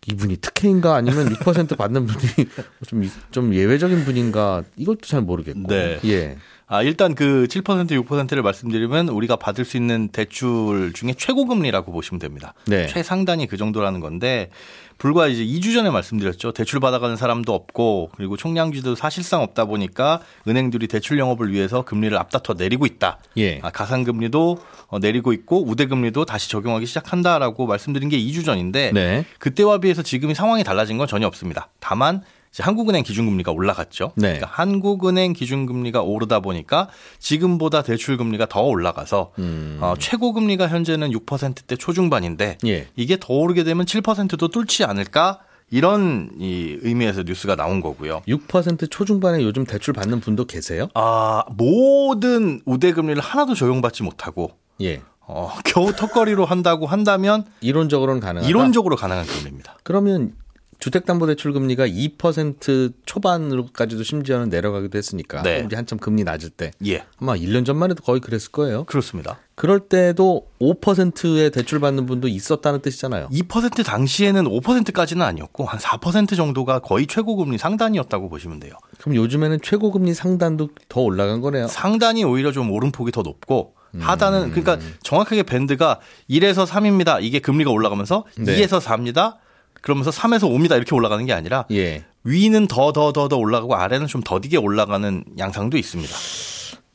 이분이 0.07 0.39
특혜인가 0.39 0.95
아니면 0.95 1.29
6% 1.35 1.77
받는 1.77 2.07
분이 2.07 2.49
좀, 2.87 3.11
좀 3.31 3.55
예외적인 3.55 4.05
분인가 4.05 4.65
이것도 4.77 5.01
잘 5.03 5.21
모르겠고. 5.21 5.69
네. 5.69 6.01
예. 6.07 6.39
아, 6.73 6.83
일단 6.83 7.15
그 7.15 7.47
7% 7.51 7.91
6%를 8.03 8.43
말씀드리면 8.43 9.11
우리가 9.11 9.37
받을 9.37 9.67
수 9.67 9.77
있는 9.77 10.09
대출 10.09 10.93
중에 10.95 11.13
최고 11.19 11.45
금리라고 11.45 11.93
보시면 11.93 12.19
됩니다. 12.19 12.55
네. 12.67 12.87
최상단이 12.87 13.47
그 13.47 13.59
정도라는 13.59 14.01
건데 14.01 14.49
불과 14.97 15.29
이제 15.29 15.45
2주 15.45 15.75
전에 15.75 15.91
말씀드렸죠. 15.91 16.53
대출 16.53 16.81
받아가는 16.81 17.15
사람도 17.15 17.53
없고 17.53 18.13
그리고 18.17 18.39
총량지도 18.39 18.95
사실상 18.95 19.43
없다 19.43 19.67
보니까 19.67 20.23
은행들이 20.49 20.87
대출 20.87 21.19
영업을 21.19 21.53
위해서 21.53 21.83
금리를 21.83 22.17
앞다퉈 22.17 22.55
내리고 22.55 22.87
있다. 22.87 23.19
예. 23.37 23.61
아, 23.63 23.69
가상 23.69 24.03
금리도 24.03 24.59
어, 24.87 24.99
내리고 24.99 25.35
있고 25.35 25.63
우대 25.67 25.85
금리도 25.85 26.25
다시 26.25 26.49
적용하기 26.49 26.87
시작한다라고 26.87 27.67
말씀드린 27.67 28.09
게 28.09 28.17
2주 28.19 28.47
전인데 28.47 28.93
네. 28.95 29.27
그때와 29.41 29.77
비해서 29.77 30.01
지금이 30.01 30.35
상황이 30.35 30.65
달라진 30.65 30.97
건 30.97 31.07
전혀 31.07 31.27
없습니다. 31.27 31.69
다만 31.81 32.23
한국은행 32.61 33.03
기준금리가 33.03 33.53
올라갔죠. 33.53 34.13
네. 34.17 34.39
그러니까 34.39 34.49
한국은행 34.51 35.33
기준금리가 35.33 36.03
오르다 36.03 36.41
보니까 36.41 36.89
지금보다 37.19 37.83
대출금리가 37.83 38.47
더 38.47 38.63
올라가서 38.63 39.33
음. 39.39 39.79
어, 39.81 39.95
최고금리가 39.99 40.69
현재는 40.69 41.11
6%대 41.11 41.77
초중반인데 41.77 42.59
예. 42.67 42.89
이게 42.97 43.17
더 43.19 43.33
오르게 43.35 43.65
되면 43.65 43.87
7%도 43.87 44.49
뚫지 44.49 44.85
않을까? 44.85 45.41
이런 45.71 46.29
이 46.39 46.77
의미에서 46.83 47.23
뉴스가 47.23 47.57
나온 47.57 47.81
거고요. 47.81 48.21
6% 48.29 48.91
초중반에 48.91 49.43
요즘 49.43 49.65
대출 49.65 49.95
받는 49.95 50.21
분도 50.21 50.45
계세요? 50.45 50.89
아, 50.93 51.45
모든 51.57 52.61
우대 52.67 52.93
금리를 52.93 53.23
하나도 53.23 53.55
적용받지 53.55 54.03
못하고 54.03 54.51
예. 54.83 55.01
어, 55.21 55.51
겨우 55.65 55.93
턱걸이로 55.95 56.45
한다고 56.45 56.87
한다면 56.87 57.45
이론적으로는 57.63 58.21
가능하다. 58.21 58.49
이론적으로 58.49 58.97
가능한 58.97 59.25
금리입니다. 59.25 59.79
그러면 59.83 60.35
주택담보대출 60.83 61.53
금리가 61.53 61.87
2% 61.87 62.93
초반으로까지도 63.07 64.03
심지어는 64.03 64.49
내려가기도 64.49 64.99
했으니까 64.99 65.41
네. 65.43 65.63
우리 65.63 65.77
한참 65.77 65.97
금리 65.97 66.25
낮을 66.25 66.51
때 66.51 66.73
예. 66.85 67.05
아마 67.21 67.37
1년 67.37 67.65
전만 67.65 67.93
해도 67.93 68.03
거의 68.03 68.21
그랬을 68.21 68.51
거예요. 68.51 68.83
그렇습니다. 68.85 69.39
그럴 69.55 69.79
때도 69.79 70.49
5%의 70.61 71.53
대출 71.53 71.79
받는 71.79 72.07
분도 72.07 72.27
있었다는 72.27 72.81
뜻이잖아요. 72.81 73.29
2% 73.29 73.85
당시에는 73.85 74.43
5%까지는 74.45 75.25
아니었고 75.25 75.67
한 75.67 75.79
4% 75.79 76.35
정도가 76.35 76.81
거의 76.81 77.07
최고금리 77.07 77.59
상단이었다고 77.59 78.29
보시면 78.29 78.59
돼요. 78.59 78.73
그럼 78.99 79.15
요즘에는 79.15 79.61
최고금리 79.63 80.15
상단도 80.15 80.71
더 80.89 81.01
올라간 81.01 81.43
거네요. 81.43 81.69
상단이 81.69 82.25
오히려 82.25 82.51
좀 82.51 82.73
오름폭이 82.73 83.13
더 83.13 83.23
높고 83.23 83.75
하단은 84.01 84.51
그러니까 84.51 84.79
정확하게 85.03 85.43
밴드가 85.45 86.01
1에서 86.29 86.67
3입니다. 86.67 87.23
이게 87.23 87.39
금리가 87.39 87.71
올라가면서 87.71 88.25
네. 88.39 88.57
2에서 88.57 88.81
4입니다. 88.81 89.37
그러면서 89.83 90.11
3에서 90.11 90.45
5입니다 90.45 90.77
이렇게 90.77 90.95
올라가는 90.95 91.25
게 91.27 91.33
아니라 91.33 91.65
예. 91.73 92.05
위는 92.25 92.69
더 92.69 92.93
더 92.93 93.13
더 93.13 93.29
더 93.29 93.37
올라가고 93.37 93.75
아래는 93.75 94.07
좀 94.07 94.23
더디게 94.23 94.57
올라가는 94.57 95.25
양상도 95.39 95.77
있습니다. 95.77 96.15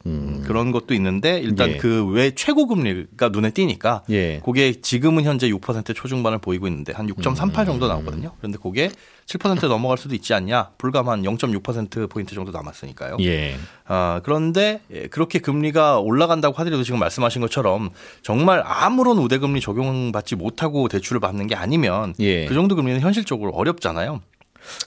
음. 0.08 0.44
그런 0.46 0.72
것도 0.72 0.94
있는데 0.94 1.40
일단 1.40 1.72
예. 1.72 1.78
그왜 1.78 2.32
최고 2.36 2.66
금리가 2.68 3.30
눈에 3.30 3.52
띄니까 3.52 4.04
예. 4.10 4.42
그게 4.44 4.74
지금은 4.82 5.24
현재 5.24 5.50
6% 5.50 5.94
초중반을 5.94 6.40
보이고 6.40 6.68
있는데 6.68 6.94
한 6.94 7.08
6.38 7.08 7.66
정도 7.66 7.88
나오거든요. 7.88 8.32
그런데 8.38 8.58
그게 8.62 8.90
7% 9.26 9.68
넘어갈 9.68 9.98
수도 9.98 10.16
있지 10.16 10.34
않냐? 10.34 10.72
불과 10.78 11.06
한 11.06 11.22
0.6% 11.24 12.10
포인트 12.10 12.34
정도 12.34 12.52
남았으니까요. 12.52 13.18
예. 13.22 13.56
아, 13.86 14.22
그런데 14.24 14.82
예, 14.92 15.08
그렇게 15.08 15.40
금리가 15.40 16.00
올라간다고 16.00 16.56
하더라도 16.56 16.84
지금 16.84 17.00
말씀하신 17.00 17.42
것처럼 17.42 17.90
정말 18.22 18.64
아무런 18.66 19.18
우대 19.18 19.38
금리 19.38 19.60
적용받지 19.60 20.36
못하고 20.36 20.88
대출을 20.88 21.20
받는 21.20 21.48
게 21.48 21.56
아니면 21.56 22.14
예. 22.20 22.46
그 22.46 22.54
정도 22.54 22.76
금리는 22.76 23.02
현실적으로 23.02 23.52
어렵잖아요. 23.52 24.22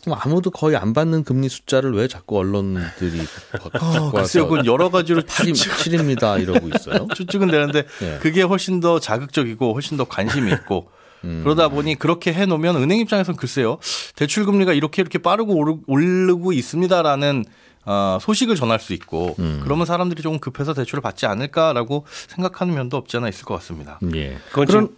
그럼 0.04 0.18
아무도 0.20 0.50
거의 0.50 0.76
안 0.76 0.92
받는 0.92 1.24
금리 1.24 1.48
숫자를 1.48 1.92
왜 1.92 2.08
자꾸 2.08 2.38
언론들이 2.38 3.20
어, 3.80 4.10
글쎄요, 4.10 4.48
그건 4.48 4.66
여러 4.66 4.90
가지로 4.90 5.22
8이 5.22 5.52
7입니다 5.52 6.40
이러고 6.40 6.68
있어요. 6.68 7.06
추측은 7.14 7.50
되는데 7.50 7.84
네. 8.00 8.18
그게 8.20 8.42
훨씬 8.42 8.80
더 8.80 9.00
자극적이고 9.00 9.72
훨씬 9.72 9.96
더 9.96 10.04
관심이 10.04 10.50
있고 10.52 10.90
음. 11.24 11.42
그러다 11.44 11.68
보니 11.68 11.96
그렇게 11.96 12.32
해놓으면 12.32 12.76
은행 12.76 12.98
입장에서는 13.00 13.36
글쎄요 13.36 13.78
대출 14.16 14.46
금리가 14.46 14.72
이렇게 14.72 15.02
이렇게 15.02 15.18
빠르고 15.18 15.82
오르고 15.86 16.52
있습니다라는 16.52 17.44
어, 17.86 18.18
소식을 18.20 18.56
전할 18.56 18.78
수 18.78 18.92
있고 18.92 19.34
음. 19.38 19.60
그러면 19.64 19.86
사람들이 19.86 20.22
조금 20.22 20.38
급해서 20.38 20.74
대출을 20.74 21.00
받지 21.00 21.26
않을까라고 21.26 22.04
생각하는 22.28 22.74
면도 22.74 22.96
없지 22.96 23.16
않아 23.16 23.28
있을 23.28 23.44
것 23.44 23.54
같습니다. 23.54 23.98
예. 24.14 24.38
그건 24.50 24.66
그런 24.66 24.88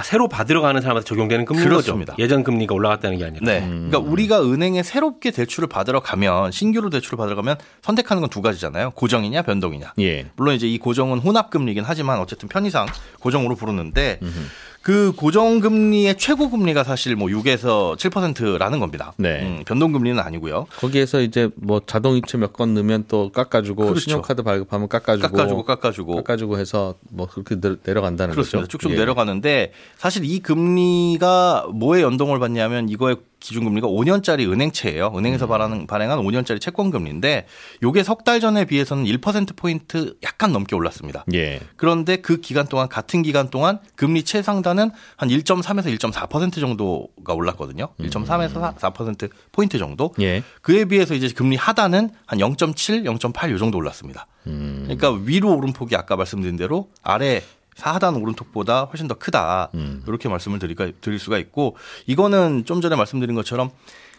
새로 0.00 0.28
받으러 0.28 0.62
가는 0.62 0.80
사람한테 0.80 1.06
적용되는 1.06 1.44
금리인 1.44 1.68
그렇습니다. 1.68 2.12
거죠. 2.14 2.22
예전 2.22 2.42
금리가 2.44 2.74
올라갔다는 2.74 3.18
게 3.18 3.24
아니라. 3.26 3.44
네. 3.44 3.58
음. 3.60 3.88
그러니까 3.90 3.98
우리가 4.10 4.42
은행에 4.42 4.82
새롭게 4.82 5.30
대출을 5.32 5.68
받으러 5.68 6.00
가면 6.00 6.50
신규로 6.52 6.88
대출을 6.88 7.18
받으러 7.18 7.36
가면 7.36 7.56
선택하는 7.82 8.20
건 8.22 8.30
두 8.30 8.40
가지잖아요. 8.40 8.92
고정이냐 8.92 9.42
변동이냐. 9.42 9.92
예. 10.00 10.30
물론 10.36 10.54
이제 10.54 10.66
이 10.66 10.78
고정은 10.78 11.18
혼합 11.18 11.50
금리긴 11.50 11.84
하지만 11.86 12.18
어쨌든 12.20 12.48
편의상 12.48 12.86
고정으로 13.20 13.56
부르는데 13.56 14.18
음흠. 14.22 14.38
그 14.82 15.12
고정금리의 15.16 16.18
최고금리가 16.18 16.82
사실 16.84 17.14
뭐 17.16 17.28
6에서 17.28 17.96
7%라는 17.96 18.80
겁니다. 18.80 19.12
네. 19.16 19.42
음, 19.42 19.62
변동금리는 19.64 20.18
아니고요. 20.18 20.66
거기에서 20.76 21.20
이제 21.20 21.48
뭐 21.56 21.80
자동이체 21.86 22.38
몇 22.38 22.52
건 22.52 22.74
넣으면 22.74 23.04
또 23.08 23.30
깎아주고 23.30 23.82
그렇죠. 23.84 24.00
신용카드 24.00 24.42
발급하면 24.42 24.88
깎아주고 24.88 25.28
깎아주고 25.28 25.64
깎아주고 25.64 26.16
깎아주고 26.16 26.58
해서 26.58 26.94
뭐 27.10 27.26
그렇게 27.26 27.56
내려간다는 27.84 28.34
그렇습니다. 28.34 28.66
거죠. 28.66 28.68
쭉쭉 28.78 28.90
예. 28.92 28.96
내려가는데 28.96 29.72
사실 29.96 30.24
이 30.24 30.40
금리가 30.40 31.68
뭐에 31.72 32.02
연동을 32.02 32.38
받냐면 32.40 32.88
이거에 32.88 33.14
기준금리가 33.42 33.88
5년짜리 33.88 34.50
은행채예요. 34.50 35.12
은행에서 35.16 35.46
음. 35.46 35.48
발행, 35.48 35.86
발행한 35.86 36.18
5년짜리 36.20 36.60
채권금리인데 36.60 37.46
요게 37.82 38.02
석 38.04 38.22
달 38.22 38.38
전에 38.38 38.64
비해서는 38.66 39.04
1%포인트 39.04 40.14
약간 40.22 40.52
넘게 40.52 40.76
올랐습니다. 40.76 41.24
예. 41.34 41.60
그런데 41.76 42.16
그 42.18 42.40
기간 42.40 42.68
동안 42.68 42.88
같은 42.88 43.22
기간 43.22 43.50
동안 43.50 43.80
금리 43.96 44.22
최상단은 44.22 44.92
한 45.16 45.28
1.3에서 45.28 45.86
1.4% 45.98 46.60
정도가 46.60 47.34
올랐거든요. 47.34 47.88
1.3에서 47.98 48.76
4% 48.76 49.28
포인트 49.50 49.78
정도. 49.78 50.14
예. 50.20 50.44
그에 50.60 50.84
비해서 50.84 51.14
이제 51.14 51.28
금리 51.34 51.56
하단은 51.56 52.10
한 52.26 52.38
0.7, 52.38 53.02
0.8 53.18 53.50
요 53.50 53.58
정도 53.58 53.78
올랐습니다. 53.78 54.28
음. 54.46 54.82
그러니까 54.84 55.10
위로 55.26 55.56
오름폭이 55.56 55.96
아까 55.96 56.14
말씀드린 56.14 56.56
대로 56.56 56.90
아래 57.02 57.42
하단 57.80 58.16
오른쪽보다 58.16 58.84
훨씬 58.84 59.08
더 59.08 59.14
크다. 59.14 59.70
음. 59.74 60.02
이렇게 60.06 60.28
말씀을 60.28 60.58
드릴까, 60.58 60.92
드릴 61.00 61.18
수가 61.18 61.38
있고 61.38 61.76
이거는 62.06 62.64
좀 62.64 62.80
전에 62.80 62.96
말씀드린 62.96 63.34
것처럼 63.34 63.70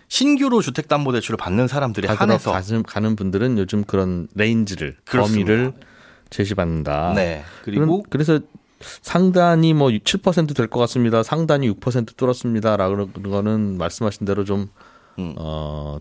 신규로 0.07 0.61
주택담보대출을 0.61 1.37
받는 1.37 1.67
사람들이 1.67 2.07
한해서 2.07 2.53
가는 2.85 3.15
분들은 3.15 3.57
요즘 3.57 3.83
그런 3.83 4.27
range를 4.35 4.97
그렇습니다. 5.05 5.47
범위를 5.47 5.73
제시받는다. 6.29 7.13
네. 7.15 7.43
그리고 7.63 8.03
그래서 8.09 8.39
상단이 9.01 9.73
뭐 9.73 9.89
7%될 9.89 10.67
것 10.67 10.79
같습니다. 10.81 11.23
상단이 11.23 11.71
6% 11.71 12.15
뚫었습니다라고 12.17 13.07
그런 13.11 13.31
거는 13.31 13.77
말씀하신 13.77 14.25
대로 14.25 14.43
좀 14.43 14.69
음. 15.19 15.33
어, 15.37 15.99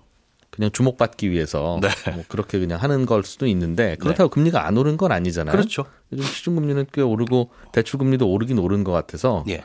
그냥 0.53 0.71
주목받기 0.71 1.31
위해서 1.31 1.81
네. 1.81 1.89
뭐 2.13 2.25
그렇게 2.29 2.59
그냥 2.59 2.81
하는 2.81 3.07
걸 3.07 3.25
수도 3.25 3.47
있는데 3.47 3.97
그렇다고 3.97 4.29
네. 4.29 4.35
금리가 4.35 4.67
안 4.67 4.77
오른 4.77 4.99
건 4.99 5.11
아니잖아요. 5.11 5.51
그렇죠. 5.51 5.87
요즘 6.13 6.25
시중 6.25 6.55
금리는 6.57 6.87
꽤 6.93 7.01
오르고 7.01 7.51
대출 7.73 7.99
금리도 7.99 8.29
오르긴 8.31 8.59
오른 8.59 8.85
것 8.85 8.93
같아서 8.93 9.45
예. 9.49 9.65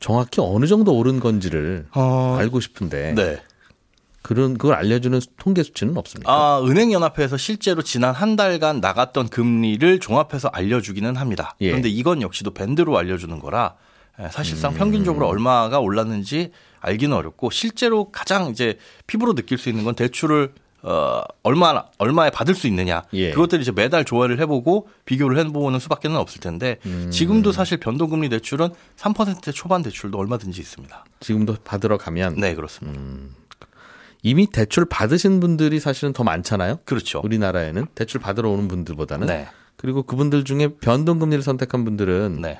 정확히 0.00 0.40
어느 0.40 0.66
정도 0.66 0.92
오른 0.96 1.20
건지를 1.20 1.86
어... 1.94 2.36
알고 2.38 2.58
싶은데. 2.58 3.14
네. 3.14 3.40
그런 4.22 4.54
그걸 4.58 4.74
알려주는 4.74 5.20
통계 5.38 5.62
수치는 5.62 5.96
없습니까? 5.98 6.32
아, 6.32 6.60
은행연합회에서 6.62 7.36
실제로 7.36 7.82
지난 7.82 8.14
한 8.14 8.36
달간 8.36 8.80
나갔던 8.80 9.28
금리를 9.28 10.00
종합해서 10.00 10.48
알려주기는 10.48 11.14
합니다. 11.14 11.54
예. 11.60 11.68
그런데 11.68 11.90
이건 11.90 12.22
역시도 12.22 12.54
밴드로 12.54 12.98
알려주는 12.98 13.38
거라 13.38 13.76
예, 13.76 13.84
사실상 14.30 14.72
음. 14.72 14.78
평균적으로 14.78 15.26
얼마가 15.26 15.80
올랐는지 15.80 16.52
알기는 16.80 17.16
어렵고 17.16 17.50
실제로 17.50 18.10
가장 18.10 18.50
이제 18.50 18.78
피부로 19.06 19.34
느낄 19.34 19.58
수 19.58 19.68
있는 19.68 19.84
건 19.84 19.94
대출을 19.94 20.52
어, 20.82 21.22
얼마나, 21.42 21.86
얼마에 21.96 22.28
받을 22.28 22.54
수 22.54 22.66
있느냐. 22.66 23.04
예. 23.14 23.30
그것들을 23.30 23.62
이제 23.62 23.72
매달 23.72 24.04
조회를 24.04 24.38
해보고 24.40 24.88
비교를 25.06 25.38
해보는 25.38 25.78
수밖에는 25.78 26.14
없을 26.16 26.42
텐데 26.42 26.76
음. 26.84 27.10
지금도 27.10 27.52
사실 27.52 27.78
변동금리 27.78 28.28
대출은 28.28 28.68
3%대 28.98 29.50
초반 29.50 29.82
대출도 29.82 30.18
얼마든지 30.18 30.60
있습니다. 30.60 31.04
지금도 31.20 31.56
받으러 31.64 31.96
가면? 31.96 32.34
네, 32.36 32.54
그렇습니다. 32.54 33.00
음. 33.00 33.34
이미 34.22 34.46
대출 34.46 34.84
받으신 34.84 35.40
분들이 35.40 35.80
사실은 35.80 36.12
더 36.12 36.22
많잖아요. 36.22 36.80
그렇죠. 36.84 37.20
우리나라에는 37.24 37.86
대출 37.94 38.20
받으러 38.20 38.50
오는 38.50 38.68
분들보다는. 38.68 39.26
네. 39.26 39.48
그리고 39.76 40.02
그분들 40.02 40.44
중에 40.44 40.68
변동금리를 40.80 41.42
선택한 41.42 41.84
분들은 41.84 42.40
네. 42.42 42.58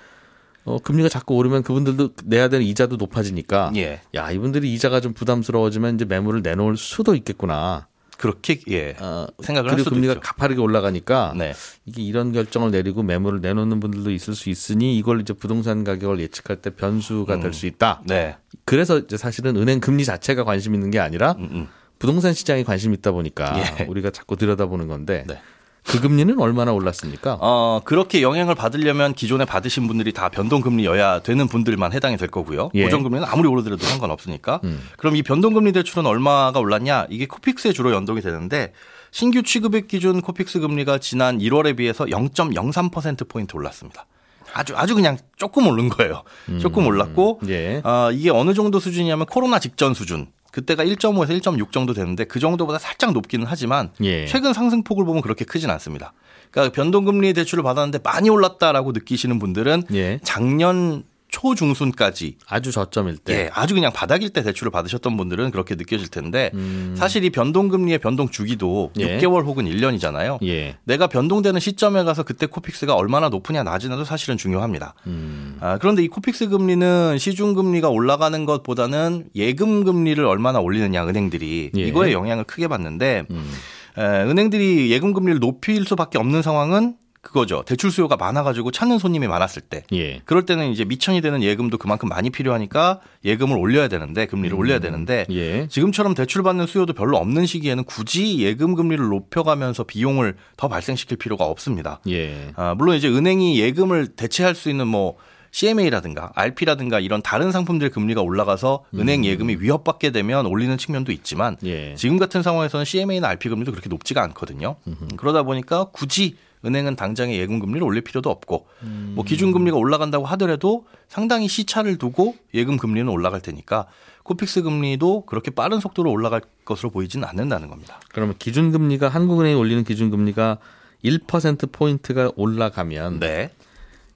어, 0.64 0.78
금리가 0.78 1.09
자꾸 1.09 1.35
오르면 1.35 1.62
그분들도 1.62 2.11
내야 2.25 2.49
되는 2.49 2.64
이자도 2.64 2.97
높아지니까 2.97 3.73
예. 3.76 4.00
야 4.14 4.30
이분들이 4.30 4.73
이자가 4.75 5.00
좀 5.00 5.12
부담스러워지면 5.12 5.97
이제 5.97 6.04
매물을 6.04 6.42
내놓을 6.42 6.76
수도 6.76 7.14
있겠구나. 7.14 7.87
그렇게 8.16 8.61
예 8.71 8.94
어, 9.00 9.26
생각을 9.40 9.71
그리고 9.71 9.90
금리가 9.90 10.14
있죠. 10.14 10.21
가파르게 10.21 10.61
올라가니까 10.61 11.35
네. 11.37 11.52
이게 11.85 12.02
이런 12.02 12.33
결정을 12.33 12.71
내리고 12.71 13.02
매물을 13.02 13.40
내놓는 13.40 13.80
분들도 13.80 14.11
있을 14.12 14.35
수 14.35 14.50
있으니 14.50 14.97
이걸 14.97 15.21
이제 15.21 15.33
부동산 15.33 15.85
가격을 15.85 16.21
예측할 16.21 16.59
때 16.59 16.71
변수가 16.71 17.35
음. 17.35 17.40
될수 17.40 17.66
있다. 17.66 18.02
네. 18.06 18.37
그래서 18.64 18.99
이제 18.99 19.16
사실은 19.16 19.56
은행 19.56 19.80
금리 19.80 20.04
자체가 20.04 20.44
관심 20.44 20.75
있는 20.75 20.90
게 20.90 21.00
아니라 21.00 21.33
음, 21.38 21.49
음. 21.50 21.68
부동산 21.99 22.33
시장에 22.33 22.62
관심 22.62 22.94
있다 22.94 23.12
보니까 23.12 23.54
예. 23.80 23.85
우리가 23.85 24.11
자꾸 24.11 24.37
들여다보는 24.37 24.88
건데 24.88 25.25
네. 25.26 25.40
그 25.87 26.00
금리는 26.00 26.38
얼마나 26.41 26.73
올랐습니까? 26.73 27.37
어, 27.41 27.81
그렇게 27.85 28.23
영향을 28.23 28.55
받으려면 28.55 29.12
기존에 29.12 29.45
받으신 29.45 29.87
분들이 29.87 30.12
다 30.12 30.29
변동금리여야 30.29 31.21
되는 31.21 31.47
분들만 31.47 31.93
해당이 31.93 32.17
될 32.17 32.29
거고요. 32.29 32.71
예. 32.75 32.85
고정금리는 32.85 33.26
아무리 33.26 33.49
오르더라도 33.49 33.85
상관없으니까. 33.85 34.61
음. 34.64 34.81
그럼 34.97 35.14
이 35.17 35.23
변동금리 35.23 35.73
대출은 35.73 36.07
얼마가 36.07 36.59
올랐냐? 36.59 37.07
이게 37.11 37.26
코픽스에 37.26 37.73
주로 37.73 37.93
연동이 37.93 38.23
되는데 38.23 38.73
신규 39.11 39.43
취급액 39.43 39.87
기준 39.87 40.23
코픽스 40.23 40.61
금리가 40.61 40.99
지난 40.99 41.38
1월에 41.38 41.76
비해서 41.76 42.07
0.03%포인트 42.07 43.55
올랐습니다. 43.55 44.07
아주 44.55 44.75
아주 44.76 44.95
그냥 44.95 45.19
조금 45.37 45.67
오른 45.67 45.88
거예요. 45.88 46.23
조금 46.61 46.85
음. 46.85 46.88
올랐고 46.88 47.41
예. 47.49 47.83
어, 47.85 48.11
이게 48.12 48.31
어느 48.31 48.55
정도 48.55 48.81
수준이냐면 48.81 49.26
코로나 49.26 49.59
직전 49.59 49.95
수준. 49.95 50.29
그때가 50.55 50.85
1.5에서 50.85 51.41
1.6 51.41 51.73
정도 51.73 51.95
되는데 51.95 52.23
그 52.23 52.39
정도보다 52.39 52.79
살짝 52.79 53.13
높기는 53.13 53.45
하지만 53.45 53.91
예. 54.05 54.25
최근 54.27 54.53
상승폭을 54.53 55.05
보면 55.05 55.21
그렇게 55.21 55.45
크진 55.45 55.69
않습니다. 55.69 56.13
그러니까 56.53 56.73
변동금리 56.73 57.33
대출을 57.33 57.65
받았는데 57.65 57.99
많이 58.05 58.31
올랐다라고 58.31 58.93
느끼시는 58.93 59.41
분들은 59.41 59.83
예. 59.95 60.21
작년 60.23 61.03
초중순까지 61.35 62.37
아주 62.47 62.71
저점일 62.71 63.17
때, 63.19 63.35
예, 63.35 63.50
아주 63.53 63.75
그냥 63.75 63.93
바닥일 63.93 64.31
때 64.31 64.45
대출을 64.45 64.71
받으셨던 64.71 65.17
분들은 65.17 65.50
그렇게 65.50 65.75
느껴질 65.75 66.09
텐데 66.09 66.53
음. 66.55 66.95
사실 66.97 67.25
이 67.25 67.31
변동금리의 67.31 67.99
변동 67.99 68.29
주기도 68.29 68.93
예. 69.00 69.19
6개월 69.19 69.45
혹은 69.45 69.64
1년이잖아요. 69.64 70.38
예. 70.47 70.76
내가 70.85 71.09
변동되는 71.09 71.59
시점에 71.59 72.05
가서 72.05 72.23
그때 72.23 72.47
코픽스가 72.47 72.95
얼마나 72.95 73.31
높으냐 73.31 73.64
낮으냐도 73.64 74.05
사실은 74.05 74.37
중요합니다. 74.37 74.95
음. 75.09 75.57
아, 75.61 75.76
그런데 75.79 76.05
이 76.05 76.09
코픽스 76.09 76.50
금리는 76.50 77.19
시중 77.19 77.55
금리가 77.55 77.88
올라가는 77.88 78.45
것보다는 78.45 79.31
예금 79.35 79.83
금리를 79.83 80.25
얼마나 80.25 80.61
올리느냐 80.61 81.05
은행들이 81.05 81.73
예. 81.76 81.83
이거에 81.83 82.12
영향을 82.12 82.45
크게 82.45 82.69
받는데 82.69 83.25
음. 83.29 83.50
에, 83.99 84.03
은행들이 84.03 84.93
예금 84.93 85.12
금리를 85.12 85.41
높일 85.41 85.85
수밖에 85.85 86.19
없는 86.19 86.43
상황은 86.43 86.95
그거죠. 87.25 87.64
대출 87.66 87.90
수요가 87.90 88.16
많아가지고 88.16 88.71
찾는 88.71 88.99
손님이 88.99 89.26
많았을 89.26 89.62
때. 89.62 89.83
예. 89.93 90.21
그럴 90.25 90.47
때는 90.47 90.71
이제 90.71 90.85
미천이 90.85 91.21
되는 91.21 91.43
예금도 91.43 91.78
그만큼 91.78 92.09
많이 92.09 92.31
필요하니까 92.31 93.00
예금을 93.25 93.57
올려야 93.57 93.88
되는데 93.88 94.27
금리를 94.27 94.57
음. 94.57 94.61
올려야 94.61 94.79
되는데 94.79 95.27
예. 95.31 95.66
지금처럼 95.68 96.14
대출 96.14 96.42
받는 96.42 96.66
수요도 96.66 96.92
별로 96.92 97.16
없는 97.16 97.46
시기에는 97.46 97.85
굳이 97.85 98.38
예금 98.38 98.75
금리를 98.75 99.05
높여가면서 99.05 99.85
비용을 99.85 100.37
더 100.57 100.68
발생시킬 100.68 101.16
필요가 101.16 101.44
없습니다. 101.46 102.01
예. 102.09 102.53
아, 102.57 102.75
물론 102.77 102.96
이제 102.96 103.09
은행이 103.09 103.59
예금을 103.59 104.09
대체할 104.09 104.55
수 104.55 104.70
있는 104.70 104.87
뭐 104.87 105.16
CMA라든가 105.55 106.33
RP라든가 106.35 106.99
이런 106.99 107.22
다른 107.22 107.53
상품들 107.53 107.90
금리가 107.90 108.20
올라가서 108.20 108.85
음. 108.90 109.01
은행 109.01 109.25
예금이 109.25 109.57
위협받게 109.61 110.11
되면 110.11 110.46
올리는 110.46 110.77
측면도 110.77 111.12
있지만 111.12 111.57
예. 111.64 111.94
지금 111.94 112.18
같은 112.18 112.42
상황에서는 112.42 112.85
CMA나 112.85 113.29
RP 113.29 113.49
금리도 113.49 113.70
그렇게 113.70 113.88
높지가 113.88 114.22
않거든요. 114.25 114.77
음흠. 114.87 115.16
그러다 115.16 115.44
보니까 115.44 115.87
굳이 115.92 116.37
은행은 116.64 116.96
당장에 116.96 117.37
예금 117.37 117.59
금리를 117.59 117.83
올릴 117.83 118.03
필요도 118.03 118.31
없고 118.31 118.66
음. 118.83 119.12
뭐 119.14 119.24
기준 119.24 119.53
금리가 119.53 119.77
올라간다고 119.77 120.24
하더라도 120.27 120.87
상당히 121.09 121.48
시차를 121.48 121.98
두고 121.98 122.37
예금 122.55 122.77
금리는 122.77 123.09
올라갈 123.09 123.40
테니까 123.40 123.87
코픽스 124.22 124.62
금리도 124.62 125.27
그렇게 125.27 125.50
빠른 125.50 125.81
속도로 125.81 126.11
올라갈 126.11 126.40
것으로 126.64 126.90
보이지는 126.90 127.29
않는다는 127.29 127.68
겁니다. 127.68 128.00
그러면 128.12 128.35
기준 128.38 128.72
금리가 128.72 129.09
한국은행이 129.09 129.55
올리는 129.55 129.85
기준 129.85 130.11
금리가 130.11 130.59
1% 131.05 131.70
포인트가 131.70 132.31
올라가면 132.37 133.20
네. 133.20 133.50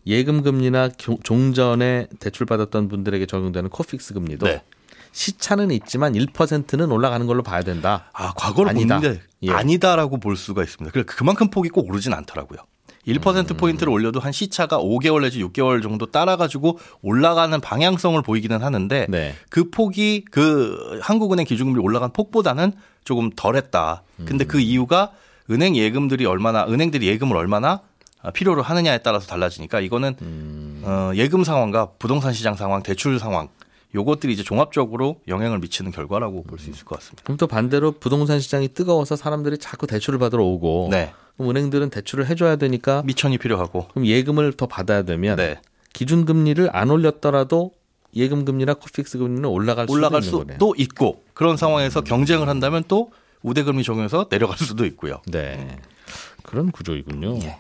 예금 0.06 0.42
금리나 0.42 0.88
종전에 1.22 2.06
대출 2.18 2.46
받았던 2.46 2.88
분들에게 2.88 3.26
적용되는 3.26 3.68
코픽스 3.68 4.14
금리도 4.14 4.46
네. 4.46 4.62
시차는 5.12 5.70
있지만 5.72 6.14
1%는 6.14 6.90
올라가는 6.90 7.26
걸로 7.26 7.42
봐야 7.42 7.62
된다. 7.62 8.11
아, 8.12 8.32
과거를 8.34 8.70
아니다. 8.70 9.00
보는데 9.00 9.20
예. 9.42 9.51
아니다라고 9.53 10.18
볼 10.18 10.37
수가 10.37 10.62
있습니다. 10.62 10.92
그래 10.92 11.05
그만큼 11.07 11.48
폭이 11.48 11.68
꼭 11.68 11.88
오르진 11.88 12.12
않더라고요. 12.12 12.59
1% 13.07 13.51
음. 13.51 13.57
포인트를 13.57 13.90
올려도 13.92 14.20
한 14.20 14.33
시차가 14.33 14.79
5개월 14.79 15.22
내지 15.22 15.42
6개월 15.42 15.83
정도 15.83 16.07
따라가지고 16.07 16.79
올라가는 17.01 17.59
방향성을 17.59 18.20
보이기는 18.22 18.62
하는데 18.62 19.07
네. 19.09 19.35
그 19.48 19.70
폭이 19.70 20.24
그 20.31 20.98
한국은행 21.03 21.46
기준금리 21.46 21.81
올라간 21.81 22.12
폭보다는 22.12 22.72
조금 23.05 23.31
덜했다. 23.31 24.03
근데 24.27 24.44
그 24.44 24.57
음. 24.57 24.59
그 24.59 24.61
이유가 24.61 25.12
은행 25.51 25.77
예금들이 25.77 26.27
얼마나 26.27 26.66
은행들이 26.66 27.07
예금을 27.07 27.37
얼마나 27.37 27.81
필요로 28.35 28.62
하느냐에 28.62 28.98
따라서 28.98 29.27
달라지니까 29.29 29.81
이거는 29.81 30.16
음. 30.20 30.83
어, 30.85 31.12
예금 31.14 31.44
상황과 31.44 31.92
부동산 31.98 32.33
시장 32.33 32.55
상황, 32.55 32.83
대출 32.83 33.18
상황 33.18 33.48
요것들이 33.94 34.33
이제 34.33 34.42
종합적으로 34.42 35.20
영향을 35.29 35.59
미치는 35.61 35.92
결과라고 35.92 36.42
볼 36.44 36.59
수 36.59 36.70
있을 36.70 36.85
것 36.85 36.96
같습니다. 36.98 37.22
그럼 37.24 37.37
또 37.38 37.46
반대로 37.46 37.92
부동산 37.92 38.40
시장이 38.40 38.68
뜨거워서 38.68 39.16
사람들이 39.16 39.59
자꾸 39.59 39.87
대출을 39.87 40.18
받으러 40.18 40.44
오고 40.44 40.88
네. 40.90 41.12
그럼 41.37 41.51
은행들은 41.51 41.90
대출을 41.90 42.27
해줘야 42.27 42.57
되니까 42.57 43.03
미천이 43.07 43.38
필요하고 43.38 43.88
그럼 43.88 44.07
예금을 44.07 44.53
더 44.55 44.66
받아야 44.66 45.03
되면 45.03 45.37
네. 45.37 45.61
기준 45.92 46.24
금리를 46.27 46.68
안 46.77 46.90
올렸더라도 46.90 47.72
예금 48.14 48.44
금리나 48.44 48.74
코픽스 48.74 49.18
금리는 49.18 49.44
올라갈, 49.48 49.87
올라갈 49.88 50.22
수도, 50.22 50.44
수도 50.51 50.74
있고 50.77 51.22
그런 51.35 51.57
상황에서 51.57 52.01
음. 52.01 52.05
경쟁을 52.05 52.48
한다면 52.48 52.83
또 52.88 53.11
우대금리 53.42 53.85
적용해서 53.85 54.29
내려갈 54.29 54.59
수도 54.59 54.85
있고요. 54.87 55.20
네. 55.27 55.79
그런 56.42 56.70
구조이군요. 56.72 57.38
예. 57.42 57.59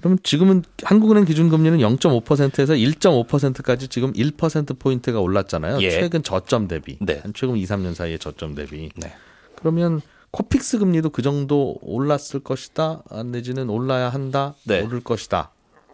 그러면 0.00 0.18
지금은 0.22 0.62
한국은행 0.82 1.26
기준금리는 1.26 1.78
0.5%에서 1.78 2.72
1.5%까지 2.72 3.88
지금 3.88 4.12
1% 4.14 4.78
포인트가 4.78 5.20
올랐잖아요. 5.20 5.80
예. 5.82 5.90
최근 5.90 6.22
저점 6.22 6.68
대비. 6.68 6.96
네. 7.00 7.22
최근 7.34 7.56
2, 7.56 7.64
3년 7.64 7.94
사이의 7.94 8.18
저점 8.18 8.54
대비. 8.54 8.88
네. 8.96 9.12
그러면 9.56 10.00
코픽스 10.30 10.78
금리도 10.78 11.10
그 11.10 11.20
정도 11.22 11.76
올랐을 11.82 12.40
것이다. 12.42 13.02
내지는 13.26 13.68
올라야 13.68 14.08
한다. 14.08 14.54
네. 14.64 14.80
오를 14.82 15.00
것이다 15.00 15.50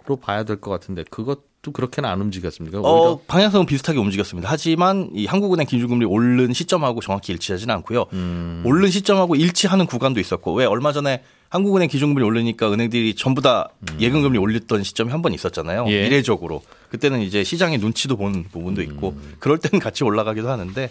로 0.07 0.15
봐야 0.17 0.45
될 0.45 0.61
것 0.61 0.71
같은데 0.71 1.03
그것도 1.11 1.73
그렇게는 1.73 2.09
안 2.09 2.21
움직였습니까? 2.21 2.79
어, 2.81 3.21
방향성은 3.27 3.67
비슷하게 3.67 3.99
움직였습니다. 3.99 4.49
하지만 4.49 5.11
이 5.15 5.27
한국은행 5.27 5.67
기준금리 5.67 6.05
오른 6.05 6.53
시점하고 6.53 7.01
정확히 7.01 7.33
일치하지는 7.33 7.75
않고요. 7.75 8.07
음. 8.13 8.63
오른 8.65 8.89
시점하고 8.89 9.35
일치하는 9.35 9.87
구간도 9.87 10.21
있었고 10.21 10.55
왜 10.55 10.65
얼마 10.65 10.93
전에 10.93 11.25
한국은행 11.49 11.89
기준금리 11.89 12.25
올리니까 12.25 12.73
은행들이 12.73 13.15
전부 13.15 13.41
다 13.41 13.69
음. 13.89 13.97
예금금리 14.01 14.39
올렸던 14.39 14.83
시점이 14.83 15.11
한 15.11 15.23
번 15.23 15.33
있었잖아요. 15.33 15.87
예. 15.89 16.07
이례적으로. 16.07 16.63
그때는 16.91 17.21
이제 17.21 17.43
시장의 17.45 17.79
눈치도 17.79 18.17
본 18.17 18.45
부분도 18.45 18.83
있고 18.83 19.11
음. 19.11 19.35
그럴 19.39 19.59
때는 19.59 19.81
같이 19.81 20.05
올라가기도 20.05 20.49
하는데 20.51 20.91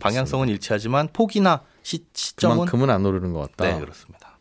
방향성은 0.00 0.48
일치하지만 0.48 1.08
폭이나 1.12 1.62
시, 1.82 2.04
시점은 2.12 2.56
그만큼은 2.56 2.90
안 2.90 3.04
오르는 3.06 3.32
것 3.32 3.50
같다. 3.56 3.72
네, 3.72 3.80
그렇습니다. 3.80 4.38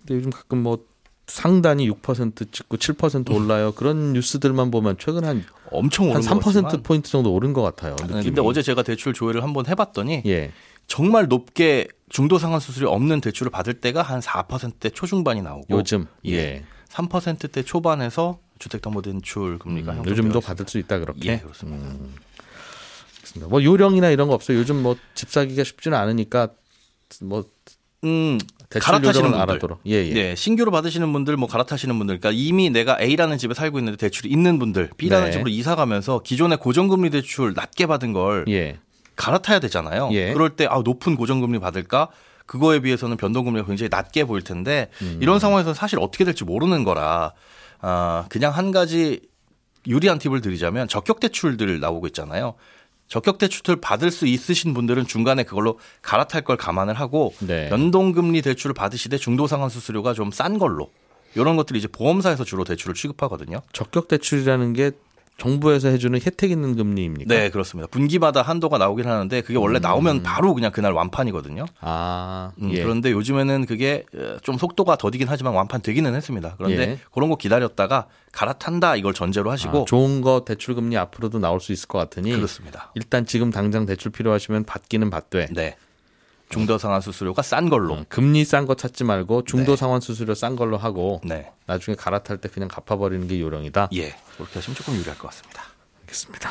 근데 0.00 0.14
요즘 0.14 0.30
가끔 0.30 0.62
뭐 0.62 0.78
상단이 1.26 1.90
6% 1.90 2.52
찍고 2.52 2.76
7% 2.76 3.34
올라요. 3.34 3.72
그런 3.72 4.12
뉴스들만 4.12 4.70
보면 4.70 4.96
최근 4.98 5.24
한 5.24 5.44
엄청 5.72 6.10
오른 6.10 6.20
한3% 6.20 6.84
포인트 6.84 7.10
정도 7.10 7.32
오른 7.32 7.52
것 7.52 7.62
같아요. 7.62 7.96
느낌이. 8.00 8.22
근데 8.22 8.40
어제 8.40 8.62
제가 8.62 8.82
대출 8.84 9.12
조회를 9.12 9.42
한번 9.42 9.66
해봤더니 9.66 10.22
예. 10.26 10.52
정말 10.86 11.26
높게 11.28 11.88
중도 12.08 12.38
상환 12.38 12.60
수수료 12.60 12.90
없는 12.90 13.20
대출을 13.20 13.50
받을 13.50 13.74
때가 13.74 14.02
한 14.02 14.20
4%대 14.20 14.90
초중반이 14.90 15.42
나오고 15.42 15.66
요즘 15.70 16.06
예. 16.26 16.64
3%대 16.88 17.62
초반에서 17.62 18.38
주택담보대출 18.58 19.58
금리가 19.58 19.92
음, 19.92 20.04
요즘도 20.06 20.40
받을 20.40 20.66
수 20.68 20.78
있다 20.78 20.98
그렇게. 21.00 21.32
예, 21.32 21.38
그렇습니다. 21.38 21.88
음. 21.88 22.14
뭐 23.48 23.62
요령이나 23.62 24.08
이런 24.10 24.28
거 24.28 24.34
없어요. 24.34 24.56
요즘 24.58 24.82
뭐 24.82 24.96
집 25.14 25.30
사기가 25.30 25.64
쉽지는 25.64 25.98
않으니까 25.98 26.48
뭐 27.22 27.44
음, 28.04 28.38
갈아타시는 28.68 29.30
분들, 29.30 29.40
알아도록. 29.40 29.80
예, 29.86 30.06
예. 30.06 30.12
네, 30.14 30.34
신규로 30.36 30.70
받으시는 30.70 31.12
분들, 31.12 31.36
뭐 31.36 31.48
갈아타시는 31.48 31.98
분들, 31.98 32.20
그러니까 32.20 32.38
이미 32.40 32.70
내가 32.70 33.00
A라는 33.00 33.36
집에 33.38 33.52
살고 33.54 33.78
있는데 33.78 33.96
대출이 33.96 34.28
있는 34.30 34.58
분들, 34.58 34.90
B라는 34.96 35.26
네. 35.26 35.32
집으로 35.32 35.48
이사 35.50 35.74
가면서 35.74 36.20
기존의 36.22 36.58
고정금리 36.58 37.10
대출 37.10 37.52
낮게 37.54 37.86
받은 37.86 38.12
걸 38.12 38.44
예. 38.48 38.78
갈아타야 39.16 39.58
되잖아요. 39.60 40.10
예. 40.12 40.32
그럴 40.32 40.50
때 40.50 40.66
아, 40.66 40.80
높은 40.84 41.16
고정금리 41.16 41.58
받을까? 41.58 42.08
그거에 42.46 42.78
비해서는 42.80 43.16
변동금리가 43.16 43.66
굉장히 43.66 43.88
낮게 43.90 44.24
보일 44.24 44.42
텐데 44.42 44.88
음. 45.02 45.18
이런 45.20 45.38
상황에서 45.40 45.74
사실 45.74 45.98
어떻게 46.00 46.24
될지 46.24 46.44
모르는 46.44 46.84
거라 46.84 47.32
아, 47.80 48.26
그냥 48.28 48.52
한 48.54 48.70
가지 48.70 49.20
유리한 49.86 50.18
팁을 50.18 50.40
드리자면 50.40 50.86
적격 50.88 51.20
대출들 51.20 51.80
나오고 51.80 52.06
있잖아요. 52.08 52.54
적격 53.08 53.38
대출을 53.38 53.80
받을 53.80 54.10
수 54.10 54.26
있으신 54.26 54.74
분들은 54.74 55.06
중간에 55.06 55.44
그걸로 55.44 55.78
갈아탈 56.02 56.42
걸 56.42 56.56
감안을 56.56 56.94
하고 56.94 57.32
네. 57.38 57.68
연동금리 57.70 58.42
대출을 58.42 58.74
받으시되 58.74 59.16
중도상환 59.16 59.68
수수료가 59.70 60.12
좀 60.14 60.30
싼 60.32 60.58
걸로 60.58 60.90
이런 61.36 61.56
것들이 61.56 61.78
이제 61.78 61.86
보험사에서 61.88 62.44
주로 62.44 62.64
대출을 62.64 62.94
취급하거든요. 62.94 63.60
적격 63.72 64.08
대출이라는 64.08 64.72
게 64.72 64.90
정부에서 65.38 65.88
해주는 65.88 66.18
혜택 66.24 66.50
있는 66.50 66.76
금리입니까? 66.76 67.32
네, 67.32 67.50
그렇습니다. 67.50 67.86
분기마다 67.88 68.40
한도가 68.40 68.78
나오긴 68.78 69.06
하는데 69.06 69.40
그게 69.42 69.58
원래 69.58 69.78
음. 69.78 69.82
나오면 69.82 70.22
바로 70.22 70.54
그냥 70.54 70.72
그날 70.72 70.92
완판이거든요. 70.92 71.66
아, 71.80 72.52
음, 72.62 72.72
예. 72.72 72.82
그런데 72.82 73.10
요즘에는 73.10 73.66
그게 73.66 74.04
어, 74.14 74.38
좀 74.42 74.56
속도가 74.56 74.96
더디긴 74.96 75.28
하지만 75.28 75.52
완판 75.52 75.82
되기는 75.82 76.14
했습니다. 76.14 76.54
그런데 76.56 76.80
예. 76.80 76.98
그런 77.12 77.28
거 77.28 77.36
기다렸다가 77.36 78.06
갈아탄다 78.32 78.96
이걸 78.96 79.12
전제로 79.12 79.50
하시고 79.50 79.82
아, 79.82 79.84
좋은 79.86 80.22
거 80.22 80.44
대출 80.46 80.74
금리 80.74 80.96
앞으로도 80.96 81.38
나올 81.38 81.60
수 81.60 81.72
있을 81.72 81.86
것 81.86 81.98
같으니 81.98 82.32
그렇습니다. 82.32 82.92
일단 82.94 83.26
지금 83.26 83.50
당장 83.50 83.84
대출 83.84 84.12
필요하시면 84.12 84.64
받기는 84.64 85.10
받되. 85.10 85.48
네. 85.52 85.76
중도 86.48 86.78
상환 86.78 87.00
수수료가 87.00 87.42
싼 87.42 87.68
걸로. 87.68 87.94
음, 87.94 88.04
금리 88.08 88.44
싼 88.44 88.66
거 88.66 88.74
찾지 88.74 89.04
말고 89.04 89.44
중도 89.44 89.72
네. 89.72 89.76
상환 89.76 90.00
수수료 90.00 90.34
싼 90.34 90.56
걸로 90.56 90.76
하고 90.76 91.20
네. 91.24 91.50
나중에 91.66 91.96
갈아탈 91.96 92.38
때 92.38 92.48
그냥 92.48 92.68
갚아버리는 92.68 93.26
게 93.26 93.40
요령이다. 93.40 93.88
예. 93.94 94.14
그렇게 94.36 94.54
하시면 94.54 94.76
조금 94.76 94.94
유리할 94.94 95.18
것 95.18 95.28
같습니다. 95.28 95.62
알겠습니다. 96.02 96.50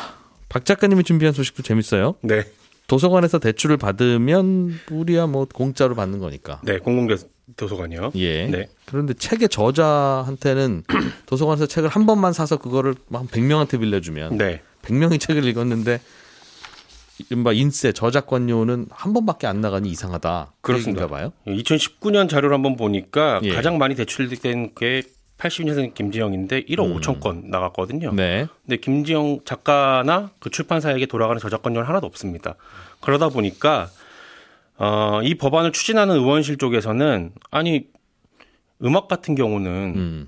박 0.49 0.65
작가님이 0.65 1.03
준비한 1.03 1.33
소식도 1.33 1.63
재밌어요. 1.63 2.15
네. 2.21 2.43
도서관에서 2.87 3.39
대출을 3.39 3.77
받으면 3.77 4.79
우리야 4.91 5.27
뭐 5.27 5.47
공짜로 5.51 5.95
받는 5.95 6.19
거니까. 6.19 6.61
네, 6.63 6.77
공공 6.77 7.07
도서관이요. 7.55 8.11
예. 8.15 8.47
네. 8.47 8.69
그런데 8.85 9.13
책의 9.13 9.49
저자한테는 9.49 10.83
도서관에서 11.25 11.67
책을 11.67 11.89
한 11.89 12.05
번만 12.05 12.33
사서 12.33 12.57
그거를 12.57 12.95
막 13.07 13.25
100명한테 13.27 13.79
빌려주면 13.79 14.37
네. 14.37 14.61
100명이 14.83 15.19
책을 15.19 15.45
읽었는데 15.45 15.99
이른바 17.29 17.53
인세 17.53 17.91
저작권료는 17.91 18.87
한 18.91 19.13
번밖에 19.13 19.47
안 19.47 19.61
나가니 19.61 19.89
이상하다. 19.89 20.53
그렇습니다. 20.61 21.07
봐요. 21.07 21.31
2019년 21.47 22.27
자료를 22.27 22.53
한번 22.53 22.75
보니까 22.75 23.39
예. 23.43 23.53
가장 23.53 23.77
많이 23.77 23.95
대출된 23.95 24.75
게 24.75 25.03
82년생 25.37 25.93
김지영인데 25.93 26.63
1억 26.65 26.85
음. 26.85 26.97
5천 26.97 27.19
건 27.19 27.49
나갔거든요. 27.49 28.13
네. 28.13 28.47
근데 28.63 28.77
김지영 28.77 29.41
작가나 29.45 30.31
그 30.39 30.49
출판사에게 30.49 31.05
돌아가는 31.05 31.39
저작권료는 31.39 31.87
하나도 31.87 32.07
없습니다. 32.07 32.55
그러다 33.01 33.29
보니까 33.29 33.89
어, 34.77 35.21
이 35.23 35.35
법안을 35.35 35.71
추진하는 35.71 36.15
의원실 36.15 36.57
쪽에서는 36.57 37.31
아니 37.51 37.87
음악 38.83 39.07
같은 39.07 39.35
경우는 39.35 39.71
음. 39.95 40.27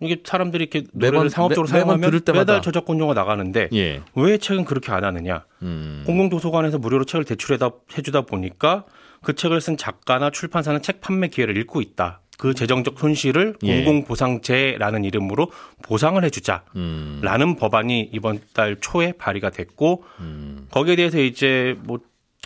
이게 0.00 0.18
사람들이 0.24 0.62
이렇게 0.64 0.86
노래를 0.92 1.18
매번, 1.18 1.28
상업적으로 1.28 1.66
매, 1.66 1.70
사용하면 1.70 2.22
매달 2.32 2.62
저작권료가 2.62 3.14
나가는데 3.14 3.68
예. 3.72 4.00
왜 4.14 4.38
책은 4.38 4.64
그렇게 4.64 4.92
안 4.92 5.04
하느냐? 5.04 5.44
음. 5.62 6.02
공공도서관에서 6.06 6.78
무료로 6.78 7.04
책을 7.04 7.24
대출해다 7.24 7.70
해주다 7.96 8.22
보니까 8.22 8.84
그 9.22 9.34
책을 9.34 9.60
쓴 9.60 9.76
작가나 9.76 10.30
출판사는 10.30 10.80
책 10.80 11.00
판매 11.00 11.28
기회를 11.28 11.56
잃고 11.56 11.82
있다. 11.82 12.20
그 12.38 12.54
재정적 12.54 12.98
손실을 12.98 13.56
예. 13.64 13.84
공공보상제라는 13.84 15.04
이름으로 15.04 15.50
보상을 15.82 16.24
해주자라는 16.24 16.62
음. 16.76 17.56
법안이 17.58 18.08
이번 18.14 18.40
달 18.54 18.76
초에 18.80 19.12
발의가 19.12 19.50
됐고 19.50 20.04
음. 20.20 20.66
거기에 20.70 20.96
대해서 20.96 21.20
이제 21.20 21.76
뭐 21.82 21.98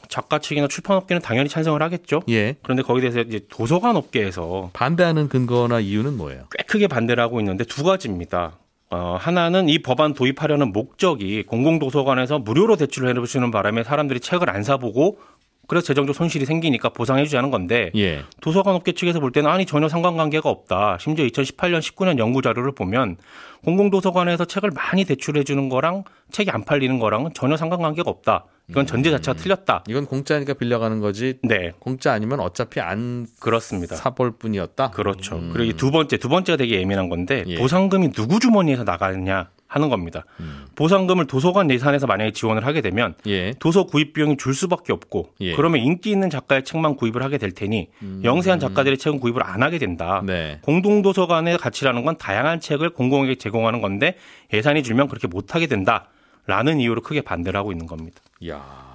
작가 0.08 0.38
측이나 0.38 0.68
출판업계는 0.68 1.22
당연히 1.22 1.48
찬성을 1.48 1.80
하겠죠. 1.80 2.22
예. 2.28 2.56
그런데 2.62 2.82
거기에 2.82 3.10
대해서 3.10 3.20
이제 3.20 3.40
도서관 3.48 3.96
업계에서 3.96 4.70
반대하는 4.72 5.28
근거나 5.28 5.80
이유는 5.80 6.16
뭐예요? 6.16 6.44
꽤 6.56 6.64
크게 6.64 6.86
반대를 6.86 7.22
하고 7.22 7.40
있는데 7.40 7.64
두 7.64 7.84
가지입니다. 7.84 8.58
어, 8.90 9.16
하나는 9.18 9.68
이 9.68 9.80
법안 9.80 10.14
도입하려는 10.14 10.72
목적이 10.72 11.42
공공도서관에서 11.44 12.38
무료로 12.38 12.76
대출을 12.76 13.08
해주시는 13.10 13.50
바람에 13.50 13.82
사람들이 13.82 14.20
책을 14.20 14.48
안 14.50 14.62
사보고 14.62 15.18
그래서 15.66 15.86
재정적 15.86 16.14
손실이 16.14 16.44
생기니까 16.44 16.90
보상해주자는 16.90 17.50
건데 17.50 17.90
예. 17.96 18.22
도서관 18.40 18.74
업계 18.74 18.92
측에서 18.92 19.20
볼 19.20 19.32
때는 19.32 19.50
아니 19.50 19.66
전혀 19.66 19.88
상관관계가 19.88 20.48
없다. 20.48 20.98
심지어 21.00 21.24
2018년, 21.26 21.80
19년 21.80 22.18
연구 22.18 22.42
자료를 22.42 22.72
보면 22.72 23.16
공공도서관에서 23.64 24.44
책을 24.44 24.70
많이 24.70 25.04
대출해주는 25.04 25.68
거랑 25.68 26.04
책이 26.30 26.50
안 26.50 26.64
팔리는 26.64 26.98
거랑은 26.98 27.30
전혀 27.34 27.56
상관관계가 27.56 28.10
없다. 28.10 28.44
이건 28.68 28.86
전제 28.86 29.10
자체가 29.10 29.36
음. 29.36 29.36
틀렸다. 29.36 29.84
이건 29.88 30.06
공짜니까 30.06 30.54
빌려가는 30.54 31.00
거지. 31.00 31.38
네. 31.42 31.72
공짜 31.78 32.12
아니면 32.12 32.40
어차피 32.40 32.80
안 32.80 33.26
그렇습니다. 33.40 33.96
사볼 33.96 34.38
뿐이었다. 34.38 34.90
그렇죠. 34.90 35.36
음. 35.36 35.50
그리고 35.52 35.76
두 35.76 35.90
번째, 35.90 36.16
두 36.16 36.28
번째가 36.28 36.56
되게 36.56 36.80
예민한 36.80 37.08
건데 37.08 37.44
예. 37.46 37.56
보상금이 37.56 38.12
누구 38.12 38.40
주머니에서 38.40 38.84
나가느냐. 38.84 39.50
하는 39.66 39.88
겁니다. 39.88 40.24
음. 40.38 40.66
보상금을 40.76 41.26
도서관 41.26 41.68
예산에서 41.68 42.06
만약에 42.06 42.30
지원을 42.30 42.64
하게 42.64 42.80
되면 42.80 43.14
예. 43.26 43.54
도서 43.58 43.86
구입 43.86 44.12
비용이 44.12 44.36
줄 44.36 44.54
수밖에 44.54 44.92
없고 44.92 45.30
예. 45.40 45.56
그러면 45.56 45.80
인기 45.80 46.10
있는 46.10 46.30
작가의 46.30 46.62
책만 46.62 46.94
구입을 46.94 47.24
하게 47.24 47.38
될 47.38 47.50
테니 47.50 47.88
음. 48.02 48.20
영세한 48.22 48.60
작가들의 48.60 48.98
책은 48.98 49.18
구입을 49.18 49.42
안 49.42 49.64
하게 49.64 49.78
된다. 49.78 50.22
네. 50.24 50.60
공동 50.62 51.02
도서관의 51.02 51.58
가치라는 51.58 52.04
건 52.04 52.16
다양한 52.18 52.60
책을 52.60 52.90
공공에게 52.90 53.34
제공하는 53.34 53.80
건데 53.80 54.16
예산이 54.52 54.84
줄면 54.84 55.08
그렇게 55.08 55.26
못 55.26 55.56
하게 55.56 55.66
된다 55.66 56.06
라는 56.46 56.78
이유로 56.78 57.00
크게 57.00 57.22
반대를 57.22 57.58
하고 57.58 57.72
있는 57.72 57.86
겁니다. 57.86 58.20
야. 58.48 58.94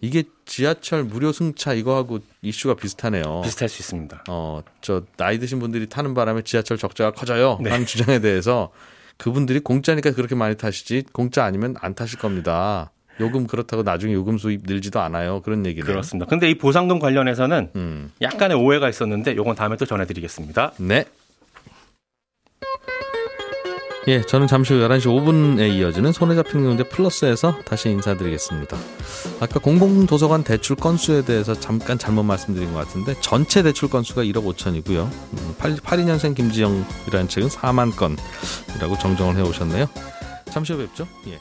이게 0.00 0.24
지하철 0.44 1.04
무료 1.04 1.32
승차 1.32 1.72
이거하고 1.72 2.20
이슈가 2.42 2.74
비슷하네요. 2.74 3.42
비슷할 3.42 3.68
수 3.68 3.82
있습니다. 3.82 4.24
어, 4.28 4.62
저 4.80 5.02
나이 5.16 5.38
드신 5.38 5.58
분들이 5.58 5.88
타는 5.88 6.14
바람에 6.14 6.42
지하철 6.42 6.76
적자가 6.76 7.12
커져요. 7.12 7.58
네. 7.62 7.70
하는 7.70 7.86
주장에 7.86 8.18
대해서 8.20 8.70
그분들이 9.16 9.60
공짜니까 9.60 10.12
그렇게 10.12 10.34
많이 10.34 10.56
타시지 10.56 11.04
공짜 11.12 11.44
아니면 11.44 11.74
안 11.80 11.94
타실 11.94 12.18
겁니다. 12.18 12.90
요금 13.18 13.46
그렇다고 13.46 13.82
나중에 13.82 14.12
요금 14.12 14.36
수입 14.36 14.62
늘지도 14.64 15.00
않아요. 15.00 15.40
그런 15.40 15.64
얘기는. 15.64 15.86
그렇습니다. 15.86 16.28
근데 16.28 16.50
이 16.50 16.58
보상금 16.58 16.98
관련해서는 16.98 17.70
음. 17.76 18.12
약간의 18.20 18.58
오해가 18.58 18.90
있었는데 18.90 19.36
요건 19.36 19.56
다음에 19.56 19.76
또 19.76 19.86
전해드리겠습니다. 19.86 20.72
네. 20.78 21.06
예, 24.08 24.22
저는 24.22 24.46
잠시 24.46 24.72
후 24.72 24.78
11시 24.80 25.06
5분에 25.06 25.68
이어지는 25.74 26.12
손에 26.12 26.36
잡히는 26.36 26.64
문제 26.64 26.84
플러스에서 26.84 27.58
다시 27.64 27.90
인사드리겠습니다. 27.90 28.76
아까 29.40 29.58
공공도서관 29.58 30.44
대출 30.44 30.76
건수에 30.76 31.24
대해서 31.24 31.58
잠깐 31.58 31.98
잘못 31.98 32.22
말씀드린 32.22 32.72
것 32.72 32.78
같은데 32.78 33.16
전체 33.20 33.64
대출 33.64 33.90
건수가 33.90 34.22
1억 34.22 34.46
5천이고요. 34.54 35.10
82년생 35.58 36.36
김지영이라는 36.36 37.28
책은 37.28 37.48
4만 37.48 37.96
건이라고 37.96 38.96
정정을 39.00 39.36
해오셨네요. 39.36 39.88
잠시 40.50 40.72
후 40.72 40.78
뵙죠. 40.78 41.08
예. 41.26 41.40